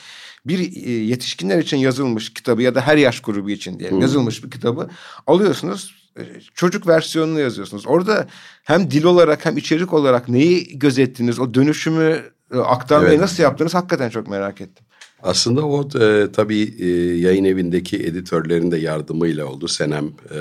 Bir 0.47 0.59
e, 0.87 0.91
yetişkinler 0.91 1.59
için 1.59 1.77
yazılmış 1.77 2.35
kitabı 2.35 2.63
ya 2.63 2.75
da 2.75 2.81
her 2.81 2.97
yaş 2.97 3.21
grubu 3.21 3.51
için 3.51 3.79
diye 3.79 3.91
yazılmış 4.01 4.45
bir 4.45 4.51
kitabı 4.51 4.89
alıyorsunuz. 5.27 5.95
e, 6.19 6.23
Çocuk 6.55 6.87
versiyonunu 6.87 7.41
yazıyorsunuz. 7.41 7.87
Orada 7.87 8.27
hem 8.65 8.91
dil 8.91 9.05
olarak 9.05 9.45
hem 9.47 9.57
içerik 9.57 9.93
olarak 9.93 10.29
neyi 10.29 10.79
gözettiniz? 10.79 11.39
O 11.39 11.55
dönüşümü 11.55 12.23
e, 12.55 12.59
aktarmayı 12.59 13.11
Evet. 13.11 13.21
nasıl 13.21 13.43
yaptınız? 13.43 13.75
Hakikaten 13.75 14.11
çok 14.11 14.29
merak 14.29 14.61
ettim. 14.61 14.87
Aslında 15.23 15.67
o 15.67 15.89
e, 16.01 16.33
tabii 16.33 16.75
e, 16.79 16.87
yayın 17.19 17.45
evindeki 17.45 17.97
editörlerin 17.97 18.71
de 18.71 18.77
yardımıyla 18.77 19.47
oldu. 19.47 19.69
Senem 19.69 20.07
e, 20.07 20.39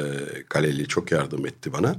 Kaleli 0.50 0.88
çok 0.88 1.12
yardım 1.12 1.46
etti 1.46 1.74
bana. 1.74 1.96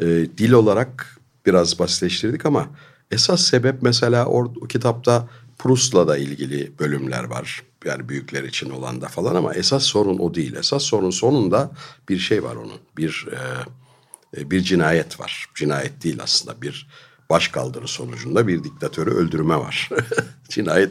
E, 0.00 0.06
dil 0.38 0.52
olarak 0.52 1.18
biraz 1.46 1.78
basitleştirdik 1.78 2.46
ama 2.46 2.68
esas 3.10 3.42
sebep 3.42 3.82
mesela 3.82 4.26
or, 4.26 4.44
o 4.44 4.66
kitapta 4.66 5.28
Proust'la 5.58 6.08
da 6.08 6.18
ilgili 6.18 6.78
bölümler 6.78 7.24
var. 7.24 7.62
Yani 7.84 8.08
büyükler 8.08 8.44
için 8.44 8.70
olan 8.70 9.00
da 9.00 9.08
falan 9.08 9.34
ama 9.34 9.54
esas 9.54 9.82
sorun 9.82 10.18
o 10.18 10.34
değil. 10.34 10.56
Esas 10.56 10.82
sorun 10.82 11.10
sonunda 11.10 11.70
bir 12.08 12.18
şey 12.18 12.42
var 12.42 12.56
onun. 12.56 12.78
Bir 12.96 13.26
e, 13.32 14.40
e, 14.40 14.50
bir 14.50 14.60
cinayet 14.60 15.20
var. 15.20 15.46
Cinayet 15.54 16.04
değil 16.04 16.18
aslında 16.22 16.62
bir 16.62 16.88
başkaldırı 17.30 17.88
sonucunda 17.88 18.46
bir 18.46 18.64
diktatörü 18.64 19.10
öldürme 19.10 19.56
var. 19.56 19.88
cinayet 20.48 20.90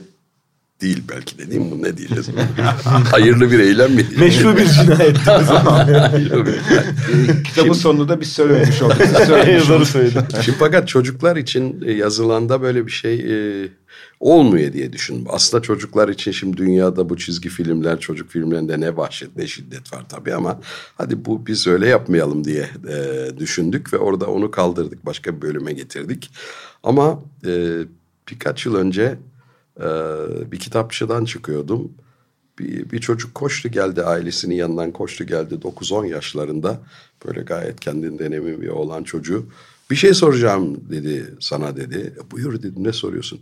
değil 0.81 1.03
belki 1.09 1.37
de 1.37 1.51
değil 1.51 1.61
mi? 1.61 1.71
Bu 1.71 1.83
ne 1.83 1.97
diyeceğiz? 1.97 2.27
Hayırlı 3.11 3.51
bir 3.51 3.59
eylem 3.59 3.91
mi? 3.91 3.97
diyeceğiz? 3.97 4.19
Meşru 4.21 4.57
bir 4.57 4.65
cinayet. 4.65 5.17
Kitabın 7.43 7.73
sonunda 7.73 8.21
biz 8.21 8.31
söylememiş 8.33 8.81
olduk. 8.81 8.99
Yazarı 8.99 9.63
oldunuz. 9.73 9.89
söyledi. 9.89 10.17
Şimdi 10.45 10.57
fakat 10.57 10.87
çocuklar 10.87 11.35
için 11.35 11.81
e, 11.85 11.91
yazılanda 11.91 12.61
böyle 12.61 12.85
bir 12.85 12.91
şey 12.91 13.15
e, 13.63 13.67
olmuyor 14.19 14.73
diye 14.73 14.93
düşündüm. 14.93 15.25
Aslında 15.29 15.63
çocuklar 15.63 16.09
için 16.09 16.31
şimdi 16.31 16.57
dünyada 16.57 17.09
bu 17.09 17.17
çizgi 17.17 17.49
filmler, 17.49 17.99
çocuk 17.99 18.29
filmlerinde 18.29 18.79
ne 18.79 18.97
vahşet 18.97 19.37
ne 19.37 19.47
şiddet 19.47 19.93
var 19.93 20.03
tabii 20.09 20.33
ama 20.33 20.59
hadi 20.95 21.25
bu 21.25 21.47
biz 21.47 21.67
öyle 21.67 21.87
yapmayalım 21.87 22.43
diye 22.43 22.69
e, 22.89 23.27
düşündük 23.37 23.93
ve 23.93 23.97
orada 23.97 24.25
onu 24.25 24.51
kaldırdık. 24.51 25.05
Başka 25.05 25.35
bir 25.35 25.41
bölüme 25.41 25.73
getirdik. 25.73 26.31
Ama 26.83 27.19
e, 27.45 27.77
birkaç 28.31 28.65
yıl 28.65 28.75
önce 28.75 29.17
bir 30.51 30.59
kitapçıdan 30.59 31.25
çıkıyordum. 31.25 31.91
Bir, 32.59 32.91
bir 32.91 32.99
çocuk 32.99 33.35
koştu 33.35 33.69
geldi 33.69 34.03
ailesinin 34.03 34.55
yanından 34.55 34.91
koştu 34.91 35.23
geldi 35.23 35.53
9-10 35.55 36.07
yaşlarında 36.07 36.79
böyle 37.25 37.41
gayet 37.41 37.79
kendinden 37.79 38.31
emin 38.31 38.61
bir 38.61 38.67
oğlan 38.67 39.03
çocuğu. 39.03 39.45
Bir 39.91 39.95
şey 39.95 40.13
soracağım 40.13 40.79
dedi 40.89 41.33
sana 41.39 41.75
dedi. 41.77 42.13
"E, 42.17 42.31
Buyur 42.31 42.53
dedim 42.63 42.83
ne 42.83 42.93
soruyorsun? 42.93 43.39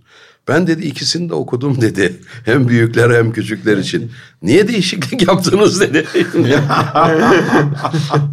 Ben 0.48 0.68
dedi 0.68 0.86
ikisini 0.88 1.30
de 1.30 1.34
okudum 1.34 1.82
dedi. 1.82 2.20
Hem 2.46 2.68
büyükler 2.68 3.10
hem 3.16 3.32
küçükler 3.34 3.78
için. 3.78 4.12
Niye 4.42 4.68
değişiklik 4.68 5.28
yaptınız 5.28 5.82
dedi. 5.82 6.06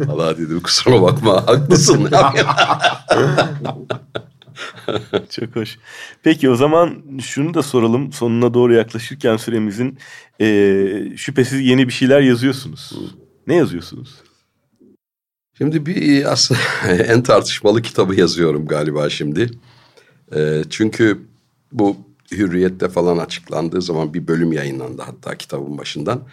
Allah 0.09 0.37
dedim 0.37 0.59
kusura 0.59 1.01
bakma 1.01 1.47
haklısın. 1.47 2.09
Çok 5.29 5.55
hoş. 5.55 5.77
Peki 6.23 6.49
o 6.49 6.55
zaman 6.55 7.03
şunu 7.21 7.53
da 7.53 7.63
soralım. 7.63 8.13
Sonuna 8.13 8.53
doğru 8.53 8.73
yaklaşırken 8.73 9.37
süremizin 9.37 9.97
eee, 10.39 11.13
şüphesiz 11.17 11.61
yeni 11.61 11.87
bir 11.87 11.93
şeyler 11.93 12.21
yazıyorsunuz. 12.21 12.93
Ne 13.47 13.55
yazıyorsunuz? 13.55 14.15
Şimdi 15.57 15.85
bir 15.85 16.31
aslında 16.31 16.59
en 17.07 17.23
tartışmalı 17.23 17.81
kitabı 17.81 18.15
yazıyorum 18.15 18.65
galiba 18.67 19.09
şimdi. 19.09 19.49
Ee, 20.35 20.63
çünkü 20.69 21.21
bu 21.71 21.97
Hürriyet'te 22.31 22.89
falan 22.89 23.17
açıklandığı 23.17 23.81
zaman 23.81 24.13
bir 24.13 24.27
bölüm 24.27 24.51
yayınlandı 24.53 25.01
hatta 25.01 25.37
kitabın 25.37 25.77
başından. 25.77 26.23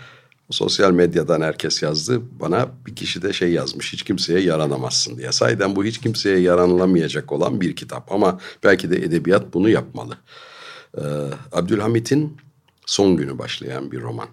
Sosyal 0.50 0.90
medyadan 0.90 1.40
herkes 1.40 1.82
yazdı. 1.82 2.22
Bana 2.40 2.68
bir 2.86 2.96
kişi 2.96 3.22
de 3.22 3.32
şey 3.32 3.52
yazmış. 3.52 3.92
Hiç 3.92 4.02
kimseye 4.02 4.40
yaranamazsın 4.40 5.18
diye. 5.18 5.32
Sayeden 5.32 5.76
bu 5.76 5.84
hiç 5.84 5.98
kimseye 5.98 6.38
yaranılamayacak 6.38 7.32
olan 7.32 7.60
bir 7.60 7.76
kitap. 7.76 8.12
Ama 8.12 8.40
belki 8.64 8.90
de 8.90 8.96
edebiyat 8.96 9.54
bunu 9.54 9.68
yapmalı. 9.68 10.16
Ee, 10.98 11.02
Abdülhamit'in 11.52 12.36
son 12.86 13.16
günü 13.16 13.38
başlayan 13.38 13.92
bir 13.92 14.00
roman. 14.00 14.28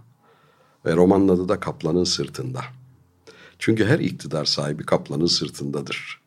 Ve 0.85 0.95
romanın 0.95 1.27
adı 1.27 1.49
da 1.49 1.59
Kaplanın 1.59 2.03
Sırtında. 2.03 2.61
Çünkü 3.59 3.85
her 3.85 3.99
iktidar 3.99 4.45
sahibi 4.45 4.85
kaplanın 4.85 5.25
sırtındadır. 5.25 6.21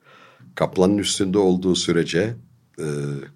Kaplanın 0.54 0.98
üstünde 0.98 1.38
olduğu 1.38 1.74
sürece 1.74 2.34
e, 2.78 2.84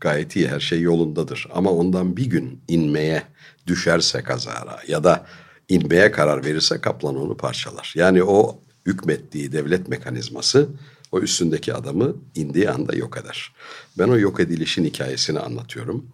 gayet 0.00 0.36
iyi 0.36 0.48
her 0.48 0.60
şey 0.60 0.80
yolundadır. 0.80 1.48
Ama 1.54 1.70
ondan 1.70 2.16
bir 2.16 2.26
gün 2.26 2.60
inmeye 2.68 3.22
düşerse 3.66 4.22
kazara 4.22 4.78
ya 4.88 5.04
da 5.04 5.26
inmeye 5.68 6.10
karar 6.10 6.44
verirse 6.44 6.80
kaplan 6.80 7.16
onu 7.16 7.36
parçalar. 7.36 7.92
Yani 7.96 8.22
o 8.22 8.58
hükmettiği 8.86 9.52
devlet 9.52 9.88
mekanizması 9.88 10.68
o 11.12 11.20
üstündeki 11.20 11.74
adamı 11.74 12.16
indiği 12.34 12.70
anda 12.70 12.96
yok 12.96 13.16
eder. 13.16 13.52
Ben 13.98 14.08
o 14.08 14.18
yok 14.18 14.40
edilişin 14.40 14.84
hikayesini 14.84 15.40
anlatıyorum. 15.40 16.06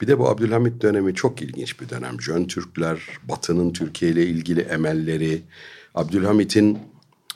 Bir 0.00 0.06
de 0.06 0.18
bu 0.18 0.28
Abdülhamit 0.28 0.82
dönemi 0.82 1.14
çok 1.14 1.42
ilginç 1.42 1.80
bir 1.80 1.88
dönem. 1.88 2.20
Jön 2.20 2.44
Türkler, 2.44 3.00
Batı'nın 3.28 3.72
Türkiye 3.72 4.10
ile 4.10 4.26
ilgili 4.26 4.60
emelleri, 4.60 5.42
Abdülhamit'in 5.94 6.78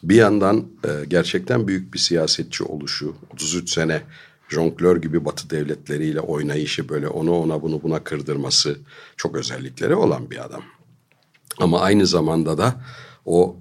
bir 0.03 0.15
yandan 0.15 0.67
e, 0.85 1.05
gerçekten 1.09 1.69
büyük 1.69 1.95
bir 1.95 1.99
siyasetçi 1.99 2.65
oluşu, 2.65 3.15
33 3.33 3.71
sene 3.71 4.03
jonglör 4.49 5.03
gibi 5.03 5.25
Batı 5.25 5.51
devletleriyle 5.51 6.21
oynayışı 6.21 6.89
böyle 6.89 7.09
onu 7.09 7.33
ona 7.33 7.63
bunu 7.63 7.83
buna 7.83 8.05
kırdırması 8.05 8.79
çok 9.17 9.37
özellikleri 9.37 9.95
olan 9.95 10.31
bir 10.31 10.45
adam. 10.45 10.63
Ama 11.59 11.81
aynı 11.81 12.07
zamanda 12.07 12.59
da 12.59 12.75
o 13.25 13.57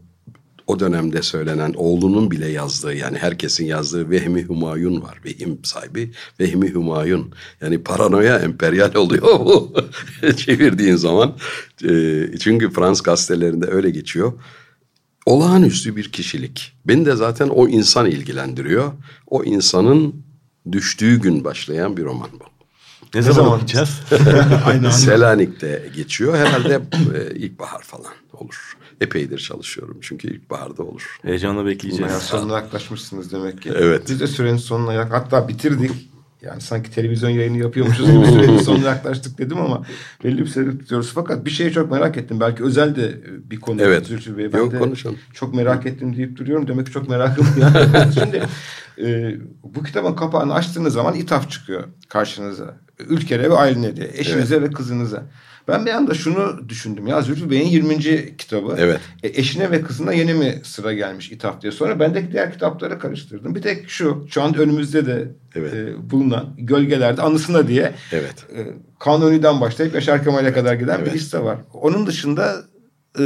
o 0.67 0.79
dönemde 0.79 1.21
söylenen 1.21 1.73
oğlunun 1.77 2.31
bile 2.31 2.47
yazdığı 2.47 2.93
yani 2.95 3.17
herkesin 3.17 3.65
yazdığı 3.65 4.09
Vehmi 4.09 4.43
Humayun 4.43 5.01
var. 5.01 5.19
Vehim 5.25 5.59
sahibi 5.63 6.11
Vehmi 6.39 6.71
Humayun. 6.71 7.33
Yani 7.61 7.83
paranoya 7.83 8.39
emperyal 8.39 8.95
oluyor 8.95 9.39
bu 9.39 9.73
çevirdiğin 10.37 10.95
zaman. 10.95 11.35
E, 11.83 12.23
çünkü 12.39 12.69
Frans 12.69 13.01
gazetelerinde 13.01 13.65
öyle 13.65 13.89
geçiyor. 13.89 14.33
Olağanüstü 15.25 15.95
bir 15.95 16.11
kişilik. 16.11 16.73
Beni 16.85 17.05
de 17.05 17.15
zaten 17.15 17.49
o 17.49 17.67
insan 17.67 18.05
ilgilendiriyor. 18.05 18.91
O 19.27 19.43
insanın 19.43 20.15
düştüğü 20.71 21.21
gün 21.21 21.43
başlayan 21.43 21.97
bir 21.97 22.03
roman 22.03 22.29
bu. 22.39 22.50
Ne, 23.13 23.19
ne 23.19 23.23
zaman, 23.23 23.43
zaman 23.43 23.59
gideceğiz? 23.59 24.01
Selanik'te 25.03 25.89
geçiyor. 25.95 26.37
Herhalde 26.37 26.81
e, 27.15 27.35
ilkbahar 27.35 27.81
falan 27.81 28.13
olur. 28.33 28.77
Epeydir 29.01 29.39
çalışıyorum 29.39 29.97
çünkü 30.01 30.35
ilkbaharda 30.35 30.83
olur. 30.83 31.17
Heyecanla 31.21 31.65
bekleyeceğiz. 31.65 32.11
Yani 32.11 32.21
sonuna 32.21 32.57
yaklaşmışsınız 32.57 33.33
demek 33.33 33.61
ki. 33.61 33.71
Evet. 33.75 34.03
Biz 34.09 34.19
de 34.19 34.27
sürenin 34.27 34.57
sonuna 34.57 34.93
yak 34.93 35.13
hatta 35.13 35.47
bitirdik. 35.47 35.91
Yani 36.41 36.61
sanki 36.61 36.91
televizyon 36.91 37.29
yayını 37.29 37.57
yapıyormuşuz 37.57 38.11
gibi 38.11 38.25
sürenin 38.25 38.57
sonuna 38.63 38.87
yaklaştık 38.87 39.37
dedim 39.37 39.57
ama 39.57 39.83
belli 40.23 40.37
bir 40.37 40.47
süre 40.47 40.77
tutuyoruz. 40.77 41.11
Fakat 41.15 41.45
bir 41.45 41.49
şeyi 41.49 41.71
çok 41.71 41.91
merak 41.91 42.17
ettim. 42.17 42.39
Belki 42.39 42.63
özel 42.63 42.95
de 42.95 43.21
bir 43.49 43.59
konu. 43.59 43.81
Evet. 43.81 44.05
Zülfü 44.05 44.37
Bey. 44.37 44.53
Ben 44.53 44.57
Yok 44.57 44.71
de 44.71 44.79
konuşalım. 44.79 45.17
Çok 45.33 45.53
merak 45.53 45.85
ettim 45.85 46.17
deyip 46.17 46.37
duruyorum. 46.37 46.67
Demek 46.67 46.85
ki 46.85 46.91
çok 46.91 47.09
merakım. 47.09 47.47
Şimdi 48.13 48.43
e, 48.97 49.35
bu 49.63 49.83
kitabın 49.83 50.13
kapağını 50.15 50.53
açtığınız 50.53 50.93
zaman 50.93 51.15
ithaf 51.15 51.51
çıkıyor 51.51 51.83
karşınıza. 52.09 52.77
Ülkere 53.09 53.49
ve 53.49 53.53
ailene 53.53 53.95
diye. 53.95 54.09
Eşinize 54.13 54.55
evet. 54.55 54.69
ve 54.69 54.73
kızınıza. 54.73 55.23
Ben 55.67 55.85
bir 55.85 55.91
anda 55.91 56.13
şunu 56.13 56.69
düşündüm 56.69 57.07
ya 57.07 57.21
Zülfü 57.21 57.49
Bey'in 57.49 57.67
20. 57.67 57.97
kitabı. 58.37 58.75
Evet. 58.77 58.99
E, 59.23 59.27
eşine 59.27 59.71
ve 59.71 59.81
kızına 59.81 60.13
yeni 60.13 60.33
mi 60.33 60.61
sıra 60.63 60.93
gelmiş 60.93 61.31
ithaf 61.31 61.61
diye. 61.61 61.71
Sonra 61.71 61.99
ben 61.99 62.15
de 62.15 62.31
diğer 62.31 62.53
kitapları 62.53 62.99
karıştırdım. 62.99 63.55
Bir 63.55 63.61
tek 63.61 63.89
şu 63.89 64.27
şu 64.29 64.41
an 64.41 64.57
önümüzde 64.57 65.05
de 65.05 65.31
evet. 65.55 65.73
e, 65.73 66.09
bulunan 66.11 66.53
gölgelerde 66.57 67.21
anısına 67.21 67.67
diye. 67.67 67.93
Evet. 68.11 68.45
E, 68.55 68.59
Kanuni'den 68.99 69.61
başlayıp 69.61 69.95
Yaşar 69.95 70.23
Kemal'e 70.23 70.53
kadar 70.53 70.73
giden 70.73 70.97
evet. 70.97 71.07
bir 71.07 71.19
liste 71.19 71.43
var. 71.43 71.57
Onun 71.73 72.07
dışında 72.07 72.55
e, 73.19 73.23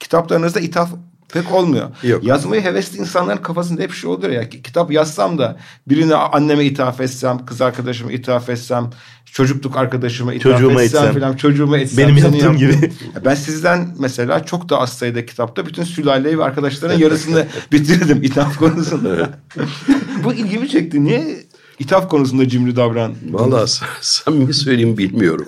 kitaplarınızda 0.00 0.60
ithaf 0.60 0.90
pek 1.32 1.52
olmuyor. 1.52 1.90
Yok. 2.02 2.24
Yazmayı 2.24 2.62
hevesli 2.62 2.98
insanların 2.98 3.42
kafasında 3.42 3.82
hep 3.82 3.92
şey 3.92 4.10
olur 4.10 4.28
ya. 4.28 4.48
Kitap 4.48 4.92
yazsam 4.92 5.38
da 5.38 5.56
birine 5.88 6.14
anneme 6.14 6.64
ithaf 6.64 7.00
etsem, 7.00 7.46
kız 7.46 7.60
arkadaşıma 7.60 8.12
ithaf 8.12 8.48
etsem, 8.48 8.90
çocukluk 9.32 9.76
arkadaşıma 9.76 10.34
ithaf 10.34 10.52
çocuğuma 10.52 10.82
etsem, 10.82 11.04
etsem 11.04 11.20
falan 11.20 11.36
çocuğuma 11.36 11.78
etsem. 11.78 12.04
Benim 12.04 12.16
yaptığım 12.16 12.56
gibi. 12.56 12.92
Ben 13.24 13.34
sizden 13.34 13.94
mesela 13.98 14.44
çok 14.44 14.68
da 14.68 14.80
az 14.80 14.92
sayıda 14.92 15.26
kitapta 15.26 15.66
bütün 15.66 15.82
sülaleyi 15.82 16.38
ve 16.38 16.44
arkadaşların 16.44 16.98
yarısını 17.04 17.46
bitirdim 17.72 18.22
ithaf 18.22 18.56
konusunda. 18.58 19.30
Bu 20.24 20.32
ilgimi 20.32 20.68
çekti. 20.68 21.04
Niye 21.04 21.46
ithaf 21.78 22.08
konusunda 22.08 22.48
cimri 22.48 22.76
davran? 22.76 23.14
Valla 23.30 23.66
samimi 24.00 24.54
söyleyeyim 24.54 24.98
bilmiyorum. 24.98 25.46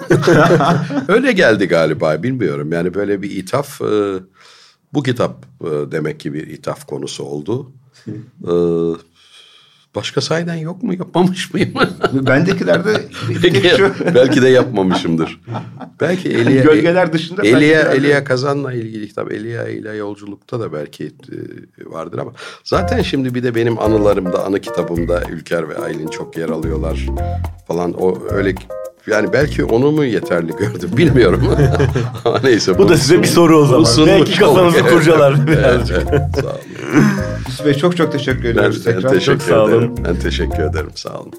Öyle 1.08 1.32
geldi 1.32 1.68
galiba 1.68 2.22
bilmiyorum. 2.22 2.72
Yani 2.72 2.94
böyle 2.94 3.22
bir 3.22 3.30
ithaf... 3.30 3.80
E 3.80 3.84
bu 4.94 5.02
kitap 5.02 5.46
e, 5.60 5.92
demek 5.92 6.20
ki 6.20 6.34
bir 6.34 6.46
ithaf 6.46 6.86
konusu 6.86 7.24
oldu. 7.24 7.72
e, 8.44 8.52
başka 9.94 10.20
sayeden 10.20 10.54
yok 10.54 10.82
mu? 10.82 10.94
Yapmamış 10.94 11.54
mıyım? 11.54 11.72
Bendekilerde 12.12 13.02
belki, 13.42 13.82
belki 14.14 14.42
de 14.42 14.48
yapmamışımdır. 14.48 15.40
belki 16.00 16.28
Elia, 16.38 16.62
Gölgeler 16.62 17.12
dışında 17.12 17.42
Elia, 17.42 17.80
Elia 17.80 18.24
Kazan'la 18.24 18.72
ilgili 18.72 19.08
kitap 19.08 19.32
Elia 19.32 19.68
ile 19.68 19.96
yolculukta 19.96 20.60
da 20.60 20.72
belki 20.72 21.04
e, 21.06 21.90
vardır 21.90 22.18
ama 22.18 22.32
zaten 22.64 23.02
şimdi 23.02 23.34
bir 23.34 23.42
de 23.42 23.54
benim 23.54 23.78
anılarımda, 23.78 24.46
anı 24.46 24.60
kitabımda 24.60 25.22
Ülker 25.30 25.68
ve 25.68 25.78
Aylin 25.78 26.08
çok 26.08 26.36
yer 26.36 26.48
alıyorlar 26.48 27.06
falan. 27.68 27.92
O 27.92 28.18
öyle 28.30 28.54
yani 29.10 29.32
belki 29.32 29.64
onu 29.64 29.92
mu 29.92 30.04
yeterli 30.04 30.52
gördüm 30.56 30.90
bilmiyorum. 30.96 31.42
Ama 32.24 32.40
neyse. 32.42 32.74
Bu, 32.74 32.78
bu 32.78 32.88
da 32.88 32.96
size 32.96 33.22
bir 33.22 33.26
soru 33.26 33.58
o 33.58 33.84
zaman. 33.84 34.06
Belki 34.06 34.38
kafanızı 34.38 34.82
kurcalar 34.86 35.46
birazcık. 35.46 35.96
evet, 35.96 36.08
evet, 36.12 36.22
sağ 36.40 36.48
olun. 36.48 36.58
Yusuf 37.48 37.66
Bey 37.66 37.74
çok 37.74 37.96
çok 37.96 38.12
teşekkür 38.12 38.44
ediyoruz. 38.44 38.86
Ben, 38.86 39.02
ben 39.04 39.10
teşekkür 39.10 39.38
çok. 39.38 39.42
Sağ 39.42 39.64
olun. 39.64 39.96
Ben 40.04 40.16
teşekkür 40.16 40.62
ederim. 40.62 40.90
Sağ 40.94 41.18
olun. 41.20 41.32